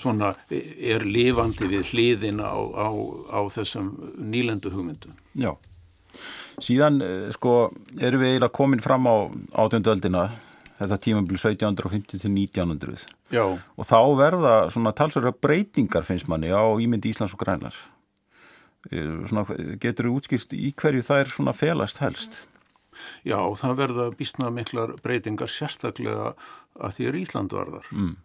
[0.00, 2.88] svona er lifandi við hliðin á, á,
[3.30, 5.14] á þessum nýlendu hugmyndum.
[5.38, 5.54] Já.
[6.62, 9.14] Síðan, eh, sko, erum við eiginlega komin fram á
[9.64, 10.28] átjönduöldina,
[10.78, 16.62] þetta tímabil 1750 til 1900 Já, og þá verða svona talsverða breytingar finnst manni á
[16.78, 17.80] ímyndi Íslands og Grænlands.
[18.92, 19.46] Eh, Svona,
[19.80, 22.46] getur þú útskýrt í hverju það er svona felast helst?
[23.26, 26.34] já, það verða býstna miklar breytingar sérstaklega
[26.80, 27.88] að því er Ísland varðar.
[27.92, 28.16] Mm.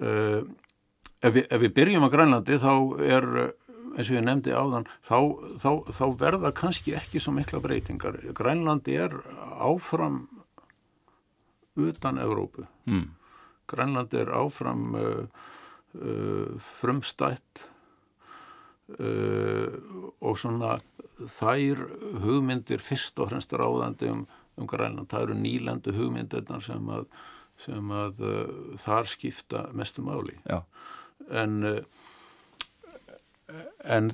[0.00, 0.42] Uh,
[1.20, 2.74] ef, við, ef við byrjum á Grænlandi þá
[3.06, 3.30] er,
[3.96, 5.18] eins og ég nefndi áðan, þá,
[5.62, 8.20] þá, þá verða kannski ekki svo mikla breytingar.
[8.36, 9.16] Grænlandi er
[9.58, 10.24] áfram
[11.80, 12.66] utan Evrópu.
[12.86, 13.10] Mm.
[13.70, 15.24] Grænland er áfram uh,
[15.94, 17.66] uh, frumstætt
[18.98, 19.70] uh,
[20.20, 20.78] og svona
[21.38, 21.84] þær
[22.24, 24.26] hugmyndir fyrst og fremst ráðandi um,
[24.60, 27.06] um Grænland, það eru nýlendu hugmyndirnar sem að,
[27.64, 30.36] sem að uh, þar skipta mestu máli.
[30.48, 30.62] Já.
[31.42, 34.10] En, uh, en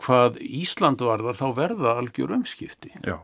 [0.00, 3.20] hvað Ísland varðar þá verða algjör umskipti Já.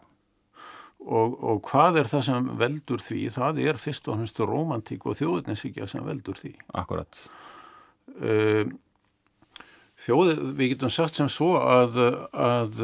[1.03, 3.25] og, og hvað er það sem veldur því?
[3.35, 6.55] Það er fyrst og hannstu romantík og þjóðninsíkja sem veldur því.
[6.79, 7.21] Akkurat.
[8.23, 8.71] Uh,
[10.03, 11.99] þjóð, við getum sagt sem svo að,
[12.35, 12.81] að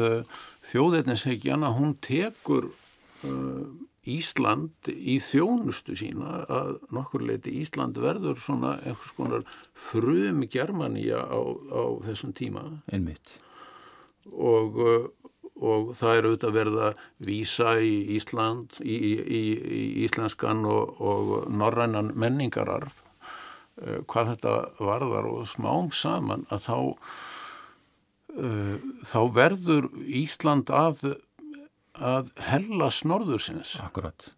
[0.69, 2.88] þjóðninsíkjana hún tekur uh,
[4.09, 9.45] Ísland í þjónustu sína að nokkur leiti Ísland verður svona einhvers konar
[9.89, 13.37] frum Germaníja á, á þessum tíma Einmitt.
[14.31, 15.07] og, uh,
[15.59, 21.33] og það er auðvitað verið að vísa í Ísland, í, í, í, íslenskan og, og
[21.51, 23.03] norrænan menningararf
[23.83, 26.77] uh, hvað þetta varðar og smám saman að þá
[28.39, 28.77] uh,
[29.11, 31.19] þá verður Ísland að
[31.99, 34.29] að hellast norðursins Akkurat.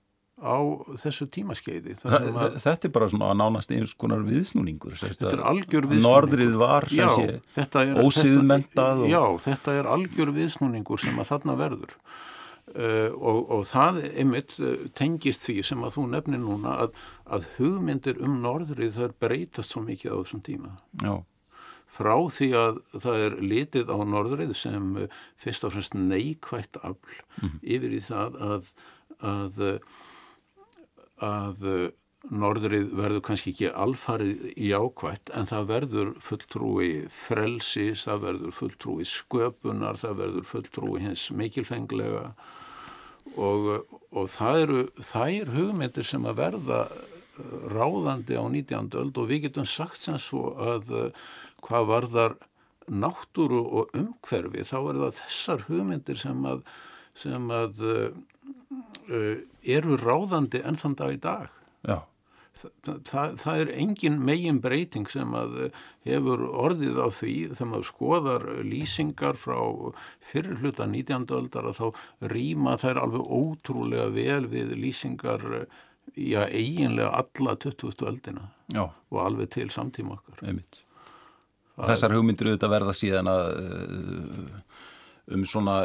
[0.42, 0.58] á
[1.02, 4.98] þessu tímaskeiði þar þetta er bara svona nánast eins konar viðsnúningur.
[4.98, 7.12] þetta er algjör viðsnúningur Norðrið var sem já,
[7.56, 7.86] þetta
[9.72, 11.98] er, er algjör viðsnúningur sem að þarna verður
[12.76, 17.50] uh, og, og það einmitt uh, tengist því sem að þú nefnir núna að, að
[17.58, 21.22] hugmyndir um norðrið þær breytast svo mikið á þessum tíma Já.
[21.92, 27.22] Frá því að það er litið á norðrið sem uh, fyrst og fremst neikvætt afl
[27.62, 28.72] yfir í það að
[29.22, 29.60] að,
[31.22, 31.90] að uh,
[32.30, 36.90] norðrið verður kannski ekki alfarið jákvætt en það verður fulltrúi
[37.26, 42.28] frelsis, það verður fulltrúi sköpunar, það verður fulltrúi hins mikilfenglega
[43.38, 43.72] og,
[44.12, 46.84] og það eru þær hugmyndir sem að verða
[47.72, 48.92] ráðandi á 19.
[49.02, 50.92] öld og við getum sagt sem svo að
[51.66, 52.38] hvað varðar
[52.92, 56.64] náttúru og umhverfi þá er það þessar hugmyndir sem að,
[57.18, 61.60] sem að uh, eru ráðandi enn þann dag í dag.
[61.88, 62.00] Já.
[62.62, 67.72] Það, það, það er engin megin breyting sem að uh, hefur orðið á því þegar
[67.72, 69.58] maður skoðar lýsingar frá
[70.32, 71.30] fyrir hluta 19.
[71.38, 72.04] öldar að þá
[72.34, 75.48] rýma þær alveg ótrúlega vel við lýsingar
[76.16, 78.06] já, eiginlega alla 20.
[78.06, 78.90] öldina Já.
[79.10, 80.44] og alveg til samtíma okkar.
[80.48, 80.84] Einmitt.
[81.80, 84.80] Þessar hugmyndir auðvitað verða síðan að uh,
[85.32, 85.76] um svona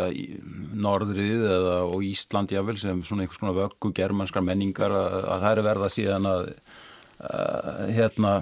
[0.87, 5.51] norðrið eða og Ísland jável sem svona einhvers konar vöggu germanskar menningar að, að það
[5.53, 8.33] er verða síðan að uh, hérna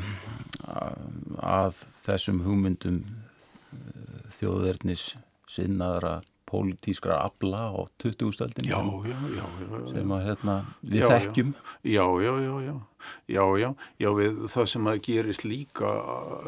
[1.45, 5.11] að þessum hugmyndum uh, þjóðverðnis
[5.51, 6.20] sinnaðra
[6.55, 11.55] pólitískra afla á 20-stöldin Já, sem, að hérna, við Já, þekkjum.
[11.82, 12.74] Já, já, já, já,
[13.28, 13.70] já, já,
[14.07, 15.90] já, við það sem að gerist líka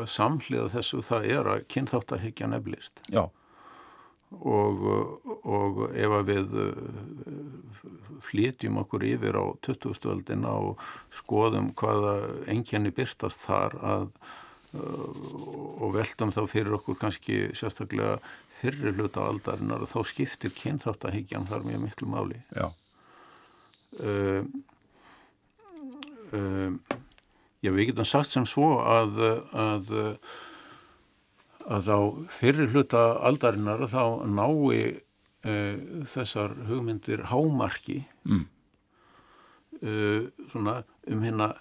[0.08, 3.26] samhliða þessu það er að kynþáttahyggja nefnlist Já,
[4.36, 4.86] og,
[5.46, 6.72] og ef að við uh,
[8.26, 10.08] flytjum okkur yfir á 20.
[10.10, 10.82] öldina og
[11.20, 12.16] skoðum hvaða
[12.50, 14.08] engjarni byrstast þar að,
[14.74, 15.22] uh,
[15.84, 18.18] og veltum þá fyrir okkur kannski sérstaklega
[18.60, 22.40] fyrri hluta aldarinnar og þá skiptir kynþáttahyggjan þar mjög miklu máli.
[22.56, 22.66] já,
[24.00, 24.44] uh,
[26.32, 26.72] uh,
[27.62, 29.20] já, við getum sagt sem svo að,
[29.52, 29.92] að,
[31.66, 32.00] að á
[32.38, 35.02] fyrir hluta aldarinnar þá nái
[35.44, 35.76] uh,
[36.14, 38.48] þessar hugmyndir hámarki mm,
[39.82, 41.52] uh, svona um hérna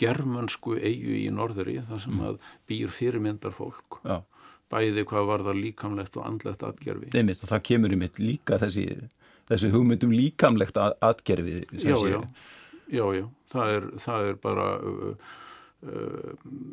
[0.00, 4.22] germönsku eigu í norðri þar sem að býr fyrirmyndar fólk já
[4.72, 8.86] bæði hvað var það líkamlegt og andlegt atgerfi og það kemur í mitt líka þessi,
[9.50, 12.20] þessi hugmyndum líkamlegt atgerfi Já, já.
[12.92, 15.36] Já, já, það er, það er bara, uh,
[15.88, 16.32] uh,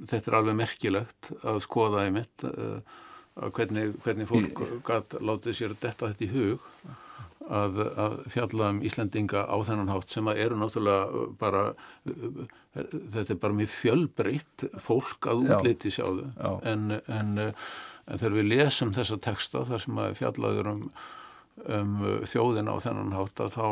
[0.10, 2.80] þetta er alveg merkilegt að skoða einmitt uh,
[3.40, 6.66] að hvernig, hvernig fólk gæt látið sér detta þetta í hug
[7.50, 11.64] að, að fjalla um Íslandinga á þennan hátt sem að eru náttúrulega bara,
[12.76, 16.28] þetta er bara mjög fjölbreytt fólk að útliti sjáðu
[16.68, 17.32] en, en,
[18.10, 20.84] en þegar við lesum þessa texta þar sem að fjallaður um,
[21.78, 21.98] um
[22.28, 23.68] þjóðina á þennan hátt að þá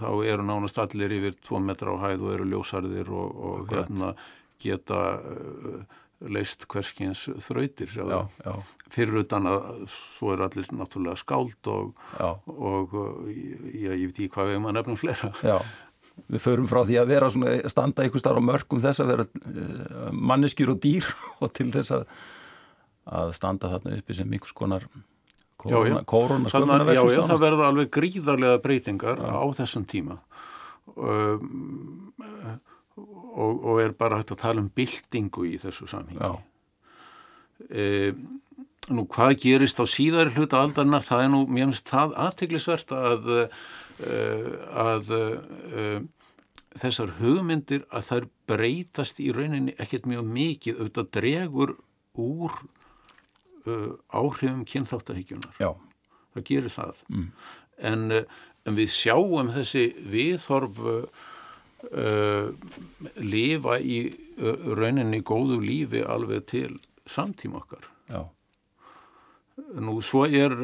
[0.00, 4.14] þá eru nánast allir yfir tvo metra á hæð og eru ljósarðir og, og hérna
[4.62, 5.82] geta uh,
[6.34, 8.54] leist hverskins þrautir já, já.
[8.90, 12.96] fyrir utan að svo er allir náttúrulega skáld og, og
[13.30, 15.60] já, ég veit ekki hvað við maður nefnum flera Já,
[16.26, 19.28] við förum frá því að vera svona, standa einhver starf á mörgum þess að vera
[19.28, 21.06] uh, manneskjur og dýr
[21.44, 22.08] og til þess að,
[23.08, 24.86] að standa þarna uppi sem einhvers konar
[25.58, 30.18] korona, korona Þannig, já, já, það verða alveg gríðarlega breytingar á þessum tíma.
[30.94, 32.12] Um,
[32.98, 36.36] og, og er bara hægt að tala um byltingu í þessu samhengi.
[37.68, 37.88] E,
[38.88, 43.26] Nú, hvað gerist á síðari hluta aldarinnar, það er nú mjög mjög það aðteglisvert að,
[44.00, 46.06] að, að
[46.80, 50.80] þessar hugmyndir að þær breytast í rauninni ekkert mjög mikið.
[50.80, 51.74] Auðvitað dregur
[52.16, 52.56] úr
[53.68, 55.56] uh, áhrifum kynþáttahíkjunar.
[55.60, 55.72] Já.
[56.34, 57.02] Það gerir það.
[57.12, 57.28] Mm.
[57.90, 58.04] En,
[58.68, 62.50] en við sjáum þessi viðhorf uh,
[63.22, 66.72] lifa í uh, rauninni góðu lífi alveg til
[67.08, 67.88] samtíma okkar.
[68.10, 68.22] Já.
[69.78, 70.54] Nú svo er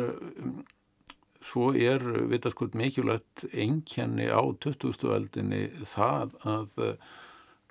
[1.44, 4.94] svo er vitaskvöld mikilvægt einkenni á 20.
[5.10, 6.84] veldinni það að,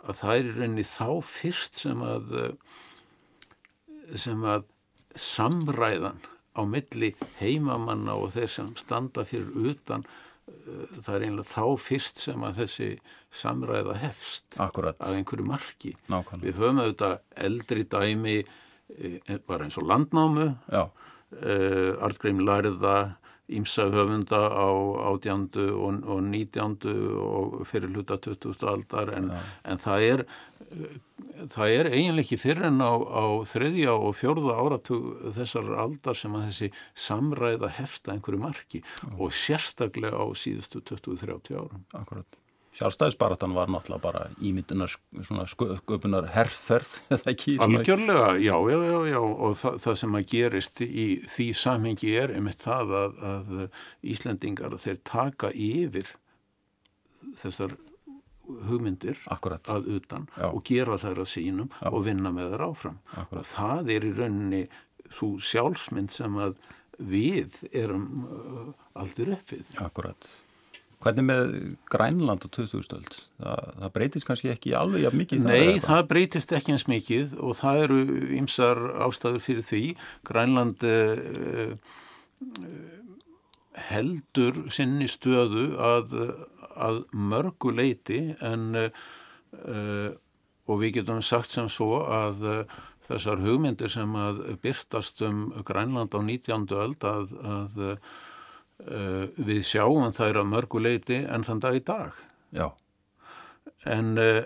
[0.04, 2.36] að það er rauninni þá fyrst sem að
[4.20, 4.68] sem að
[5.16, 6.22] samræðan
[6.54, 10.06] á milli heimamanna og þeir sem standa fyrir utan
[10.44, 12.88] Eh, það er einlega þá fyrst sem að þessi
[13.32, 14.98] samræða hefst Akkurat.
[15.00, 16.44] að einhverju marki Nákvæmlega.
[16.44, 17.14] við höfum auðvitað
[17.48, 23.16] eldri dæmi eh, bara eins og landnámu uh, Artgreim Lærða
[23.52, 24.70] ímsa höfunda á
[25.12, 28.56] átjándu og, og nítjándu og fyrir hluta 20.
[28.68, 29.32] aldar en,
[29.68, 30.26] en það er
[31.54, 36.38] það er eiginlega ekki fyrir en á, á þriðja og fjörða áratug þessar aldar sem
[36.38, 36.70] að þessi
[37.08, 39.12] samræða hefsta einhverju marki Já.
[39.18, 41.84] og sérstaklega á síðustu 20-30 árum.
[41.98, 42.40] Akkurat.
[42.74, 44.90] Sjálfstæðisbaratan var náttúrulega bara ímyndunar
[45.52, 47.56] sköpunar herrferð, eða ekki?
[47.62, 52.34] Algjörlega, já, já, já, já, og það, það sem að gerist í því samhengi er
[52.34, 53.56] einmitt það að, að
[54.16, 56.14] Íslandingar þeir taka yfir
[57.40, 57.78] þessar
[58.68, 59.68] hugmyndir Akkurat.
[59.72, 60.50] að utan já.
[60.50, 61.90] og gera þær að sínum já.
[61.90, 63.02] og vinna með þær áfram.
[63.16, 63.44] Akkurat.
[63.44, 64.64] Og það er í rauninni
[65.14, 66.58] svo sjálfsmynd sem að
[67.00, 69.72] við erum uh, aldrei uppið.
[69.84, 70.28] Akkurat.
[71.04, 71.50] Hvernig með
[71.92, 73.18] Grænland og 2000-öld?
[73.42, 75.44] Það, það breytist kannski ekki alveg jafn mikið?
[75.50, 78.00] Nei, það, breytist ekki eins mikið og það eru
[78.40, 79.84] ymsar ástæður fyrir því.
[80.30, 81.76] Grænland uh,
[83.90, 86.16] heldur sinni stöðu að,
[86.74, 90.10] að mörgu leiti en uh,
[90.64, 96.16] og við getum sagt sem svo að uh, þessar hugmyndir sem að byrtast um Grænland
[96.16, 96.70] á 19.
[96.80, 97.82] öld að, að
[98.82, 102.16] Uh, við sjáum þær að mörguleiti en þann dag í dag
[102.52, 102.66] Já.
[103.88, 104.42] en uh,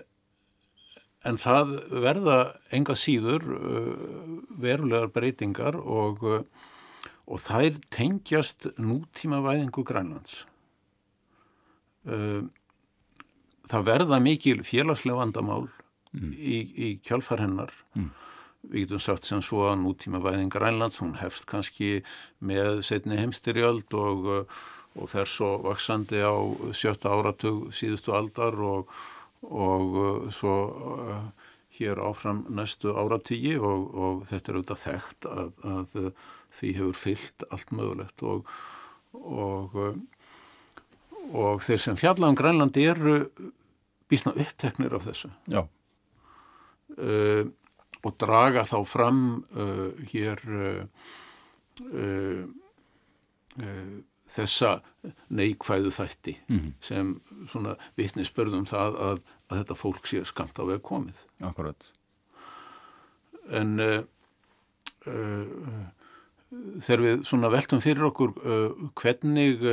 [1.26, 1.72] en það
[2.04, 2.36] verða
[2.76, 10.44] enga síður uh, verulegar breytingar og og þær tengjast nútíma væðingu Grænlands
[13.68, 15.66] það verða mikil félagslega vandamál
[16.12, 16.30] mm.
[16.32, 18.27] í, í kjálfar hennar mm
[18.66, 22.02] við getum sagt sem svo að nútíma væðin Grænlands, hún hefst kannski
[22.38, 24.48] með setni heimstyrjöld og,
[24.98, 26.34] og fer svo vaksandi á
[26.74, 28.90] sjötta áratug síðustu aldar og,
[29.42, 30.00] og
[30.34, 31.22] svo uh,
[31.78, 35.98] hér áfram næstu áratígi og, og þetta er auðvitað þekkt að, að
[36.58, 38.48] því hefur fyllt allt mögulegt og
[41.32, 43.16] og þeir sem fjalla um Grænlandi eru
[44.08, 45.30] bísna uppteknir af þessu.
[45.50, 45.64] Já.
[46.96, 47.50] Uh,
[48.06, 49.22] og draga þá fram
[49.56, 50.82] uh, hér uh,
[51.88, 52.44] uh,
[54.28, 54.74] þessa
[55.32, 56.72] neikvæðu þætti mm -hmm.
[56.84, 57.14] sem
[57.50, 61.24] svona vittnisspörðum það að, að þetta fólk sé skamt á veg komið.
[61.40, 61.88] Akkurat.
[63.50, 63.80] En
[66.84, 68.34] þegar við svona veltum fyrir okkur
[69.00, 69.64] hvernig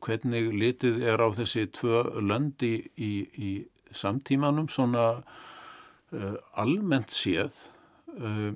[0.00, 3.50] hvernig litið er á þessi tvö löndi í, í
[3.92, 5.22] samtímanum svona
[6.12, 7.52] uh, almennt séð
[8.18, 8.52] uh,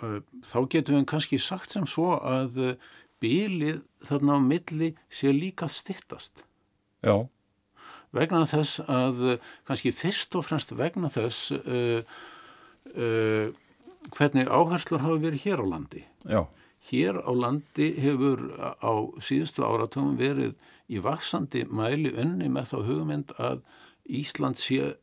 [0.00, 2.76] uh, þá getum við kannski sagt sem svo að
[3.22, 6.44] bílið þarna á milli sé líka stittast
[7.06, 7.26] Já.
[8.16, 9.38] Vegna þess að,
[9.68, 12.00] kannski fyrst og fremst vegna þess uh,
[12.94, 13.48] uh,
[14.16, 16.04] hvernig áherslur hafa verið hér á landi.
[16.24, 16.46] Já.
[16.86, 18.92] Hér á landi hefur á
[19.22, 20.54] síðustu áratugum verið
[20.86, 23.64] í vaksandi mæli unni með þá hugmynd að
[24.06, 24.94] Ísland sé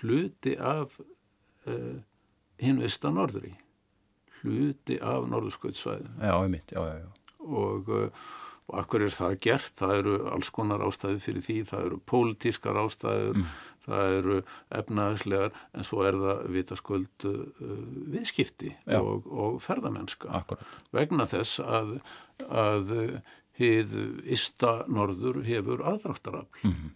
[0.00, 1.96] hluti af uh,
[2.62, 3.54] hinvista norðri
[4.42, 7.08] hluti af norðurskautsvæðin Já, einmitt, já, já, já.
[7.38, 8.28] og, uh,
[8.68, 12.78] og akkur er það gert það eru alls konar ástæði fyrir því það eru pólitískar
[12.82, 13.56] ástæður mm.
[13.88, 14.38] það eru
[14.80, 17.74] efnaðislegar en svo er það vitaskuld uh,
[18.14, 20.78] viðskipti og, og ferðamennska Akkurat.
[20.94, 21.98] vegna þess að,
[22.46, 22.94] að
[23.58, 23.94] hið
[24.30, 26.94] ista norður hefur aðdráttarafl mm -hmm.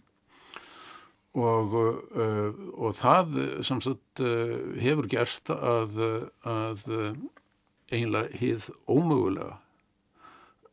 [1.33, 1.75] Og,
[2.13, 5.99] uh, og það sem sagt uh, hefur gerst að,
[6.45, 6.87] að
[7.93, 9.59] einlega hið ómögulega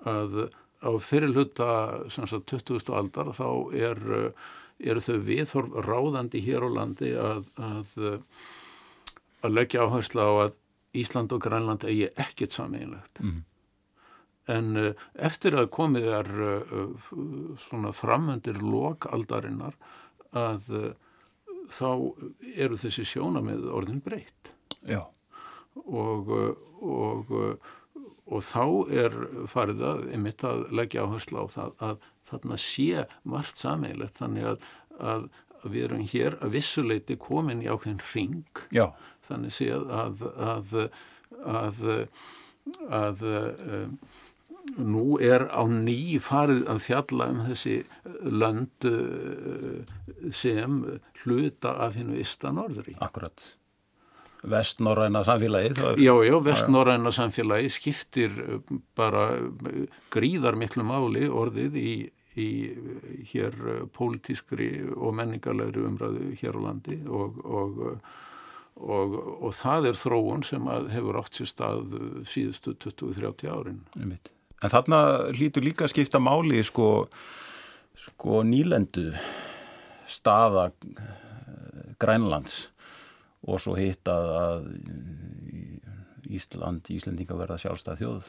[0.08, 0.48] að
[0.80, 1.72] á fyrirluta
[2.08, 2.88] sagt 20.
[2.96, 3.98] aldar þá er,
[4.80, 7.90] eru þau viðhorf ráðandi hér á landi að, að,
[9.44, 10.56] að leggja áherslu á að
[10.96, 13.20] Ísland og Grænland eigi ekkert sameinlegt.
[13.20, 13.42] Mm
[14.50, 17.00] en eh, eftir að komið er eh,
[17.66, 19.76] svona framöndir lokaldarinnar
[20.36, 20.92] að eh,
[21.70, 21.90] þá
[22.56, 24.50] eru þessi sjónamið orðin breytt
[24.86, 25.04] Já.
[25.84, 26.30] og,
[26.80, 27.30] og,
[28.26, 28.64] og þá
[29.02, 29.16] er
[29.50, 34.66] farið að einmitt að leggja áherslu á það að þarna sé margt sammeilegt þannig að,
[34.98, 35.30] að,
[35.66, 38.86] við erum hér að vissuleiti komin í ákveðin ring Já.
[39.28, 40.76] þannig sé að að,
[41.44, 41.90] að
[42.88, 43.24] að
[44.76, 47.76] nú er á ný farið að fjalla um þessi
[48.24, 49.80] lönd eh,
[50.34, 50.82] sem
[51.22, 52.96] hluta af hennu Ístanorðri.
[53.02, 53.42] Akkurat.
[54.40, 55.82] Vestnorræna samfélagið.
[55.84, 56.00] Er...
[56.00, 58.40] Já, já, vestnorræna samfélagið skiptir
[58.96, 59.26] bara
[60.12, 61.92] gríðar miklu máli orðið í,
[62.40, 62.48] í
[63.34, 63.58] hér
[63.96, 67.86] pólitískri og menningarlegri umræðu hér á landi og, og
[68.80, 69.12] Og,
[69.44, 73.82] og það er þróun sem hefur átt sér stað síðustu 20-30 árin.
[73.98, 74.30] Einmitt.
[74.60, 75.00] En þarna
[75.32, 77.08] hlýtur líka að skipta máli sko,
[77.96, 79.08] sko nýlendu
[80.10, 82.66] staða eh, Grænlands
[83.48, 84.66] og svo hitt að,
[86.30, 88.26] Ísland, Íslendinga verða sjálfstæð þjóð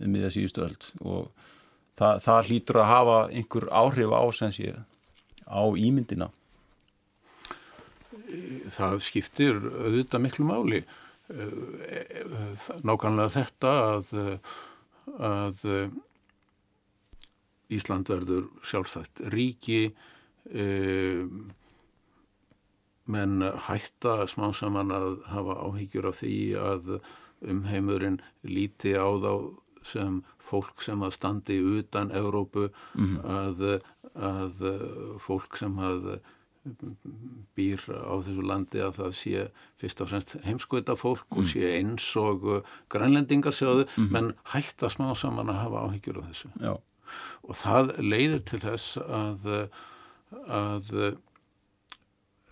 [0.00, 1.30] um miða síðustu öll og
[1.98, 4.70] það, það hlýtur að hafa einhver áhrif á sensi
[5.50, 6.30] á ímyndina.
[8.76, 10.84] Það skiptir auðvitað miklu máli.
[11.30, 12.20] Eh,
[12.86, 14.12] nákvæmlega þetta að
[15.20, 15.98] að eh,
[17.70, 19.92] Ísland verður sjálfstætt ríki
[20.50, 20.64] e,
[23.06, 26.90] menn hætta smá saman að hafa áhyggjur af því að
[27.46, 29.32] umheimurinn líti á þá
[29.86, 33.22] sem fólk sem að standi utan Evrópu mm -hmm.
[33.38, 33.62] að,
[34.18, 34.66] að
[35.22, 36.10] fólk sem að
[37.56, 39.44] býr á þessu landi að það sé
[39.80, 41.38] fyrst og fremst heimskvita fólk mm.
[41.40, 42.60] og sé eins og uh,
[42.92, 44.10] grænlendingar sjáðu, mm -hmm.
[44.12, 46.74] menn hætta smá saman að hafa áhyggjur af þessu Já.
[47.42, 49.66] og það leiðir til þess að uh,
[50.48, 51.12] að uh,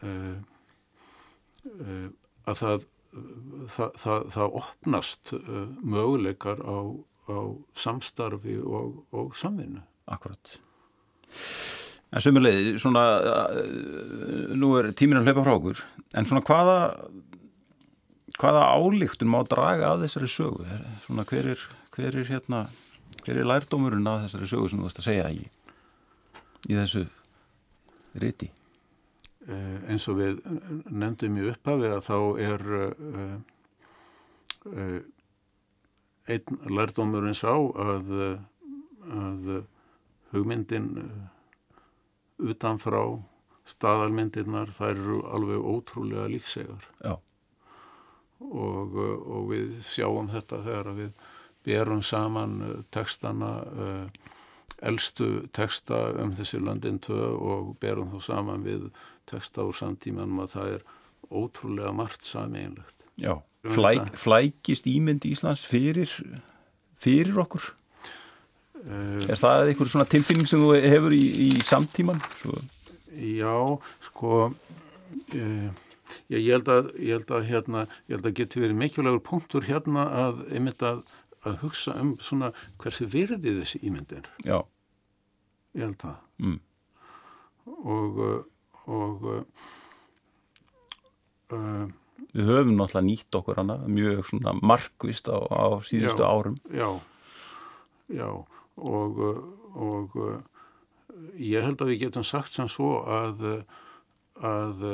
[0.02, 0.36] uh,
[2.46, 2.84] að það
[3.68, 5.32] það, það, það opnast
[5.82, 6.96] möguleikar á,
[7.28, 7.40] á
[7.74, 10.60] samstarfi og, og samvinnu Akkurat
[12.08, 15.82] En sömulegði, svona, uh, nú er tíminn að hlaupa frá okkur,
[16.16, 16.78] en svona hvaða,
[18.40, 20.64] hvaða álíktun má draga af þessari sögu?
[21.04, 22.62] Svona hver er, hver er hérna,
[23.26, 25.44] hver er lærdómurinn af þessari sögu sem þú ætti að segja í,
[26.64, 27.04] í þessu
[28.24, 28.50] riti?
[29.48, 30.40] Eh, eins og við
[30.88, 33.38] nefndum í upphafi að þá er uh,
[34.72, 34.98] uh,
[36.28, 38.14] einn lærdómurinn sá að,
[39.08, 39.56] að
[40.32, 40.94] hugmyndin
[42.38, 43.02] utanfrá
[43.68, 46.86] staðalmyndirnar þær eru alveg ótrúlega lífsegar.
[48.38, 51.24] Og, uh, og við sjáum þetta þegar við
[51.66, 54.34] berum saman uh, textana uh,
[54.78, 58.86] eldstu texta um þessi landin tvö og berum þá saman við
[59.28, 60.86] texta úr samtímanum að það er
[61.28, 66.12] ótrúlega margt sameinlegt Já, Flæk, flækist ímynd Íslands fyrir
[67.02, 67.72] fyrir okkur
[68.86, 72.20] Er það eitthvað svona tilfinning sem þú hefur í, í samtíman?
[72.38, 72.58] Svo?
[73.18, 73.54] Já,
[74.06, 75.68] sko uh,
[76.30, 80.06] ég, held að ég held að, hérna, ég held að geti verið mikilvægur punktur hérna
[80.26, 81.02] að einmitt að,
[81.42, 84.60] að hugsa um svona hversi verði þessi ímyndir Já
[85.76, 86.60] Ég held það mm.
[87.84, 88.22] og
[88.88, 89.26] og
[91.52, 91.88] uh,
[92.28, 96.88] Við höfum náttúrulega nýtt okkur hana mjög svona markvist á, á síðustu já, árum Já,
[98.12, 98.30] já
[98.78, 99.20] og,
[99.74, 100.16] og
[101.38, 103.44] ég held að við getum sagt sem svo að,
[104.38, 104.84] að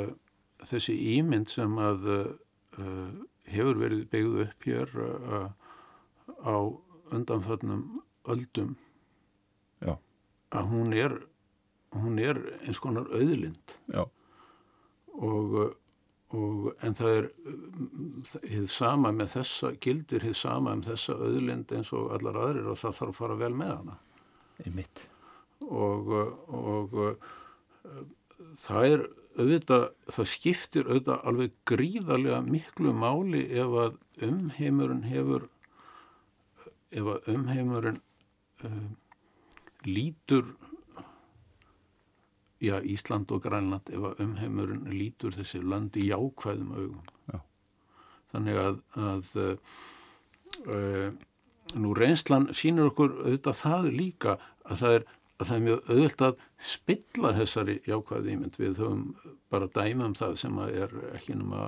[0.69, 3.13] þessi ímynd sem að uh,
[3.45, 4.97] hefur verið byggð upp hér
[6.45, 6.55] á
[7.13, 8.75] undanföllnum öldum
[9.85, 9.97] Já.
[10.49, 11.17] að hún er
[11.95, 13.75] hún er eins konar auðlind
[15.15, 15.75] og,
[16.35, 17.27] og en það er
[18.51, 22.79] hið sama með þessa gildir hið sama um þessa auðlind eins og allar aðrir og
[22.81, 23.99] það þarf að fara vel með hana
[24.65, 25.03] Einmitt.
[25.67, 26.11] og,
[26.47, 26.95] og
[28.63, 29.05] það er
[29.35, 35.49] auðvitað, það skiptir auðvitað alveg gríðarlega miklu máli ef að umheimurinn hefur
[36.95, 37.99] ef að umheimurinn
[38.63, 38.85] uh,
[39.87, 40.53] lítur
[42.65, 47.39] já, Ísland og Grænland ef að umheimurinn lítur þessi landi jákvæðum augum Já.
[48.33, 51.09] þannig að, að uh,
[51.75, 56.21] nú reynslan sínur okkur auðvitað það líka að það er að það er mjög auðvilt
[56.23, 59.01] að spilla þessari jákvæði ímynd við höfum
[59.51, 61.65] bara dæmi um það sem er ekki nema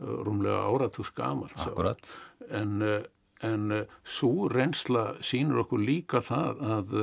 [0.00, 2.02] rúmlega áratús gamalt Akkurat.
[2.50, 2.82] en,
[3.46, 6.96] en svo reynsla sínur okkur líka það að,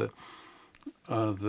[1.07, 1.47] að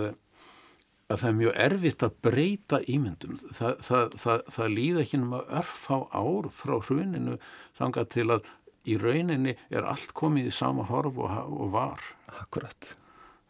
[1.08, 3.38] að það er mjög erfitt að breyta ímyndum.
[3.52, 7.38] Það, það, það, það líða ekki nema örf á ár frá hruninu
[7.78, 8.52] þangað til að
[8.88, 12.04] í rauninni er allt komið í sama horf og, og var.
[12.40, 12.90] Akkurat.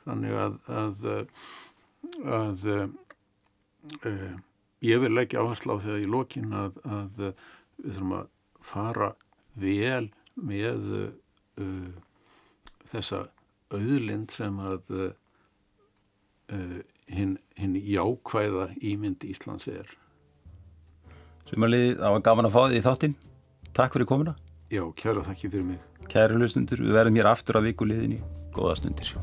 [0.05, 1.29] Þannig að, að, að,
[2.39, 2.67] að
[4.13, 4.35] uh,
[4.85, 6.81] ég vil leggja áherslu á þegar í lokin að
[7.19, 7.45] við
[7.85, 8.33] þurfum að
[8.65, 9.11] fara
[9.61, 10.91] vel með
[11.61, 11.93] uh,
[12.91, 13.25] þessa
[13.75, 19.89] auðlind sem að uh, hinn hin jákvæða ímynd Íslands er.
[21.51, 23.19] Sumarlið, það var gaman að fá þið í þáttinn.
[23.75, 24.37] Takk fyrir komuna.
[24.73, 25.83] Já, kæra þakki fyrir mig.
[26.11, 28.23] Kæri hlustundur, við verðum hér aftur að vikuliðinni.
[28.55, 29.15] Góða stundir.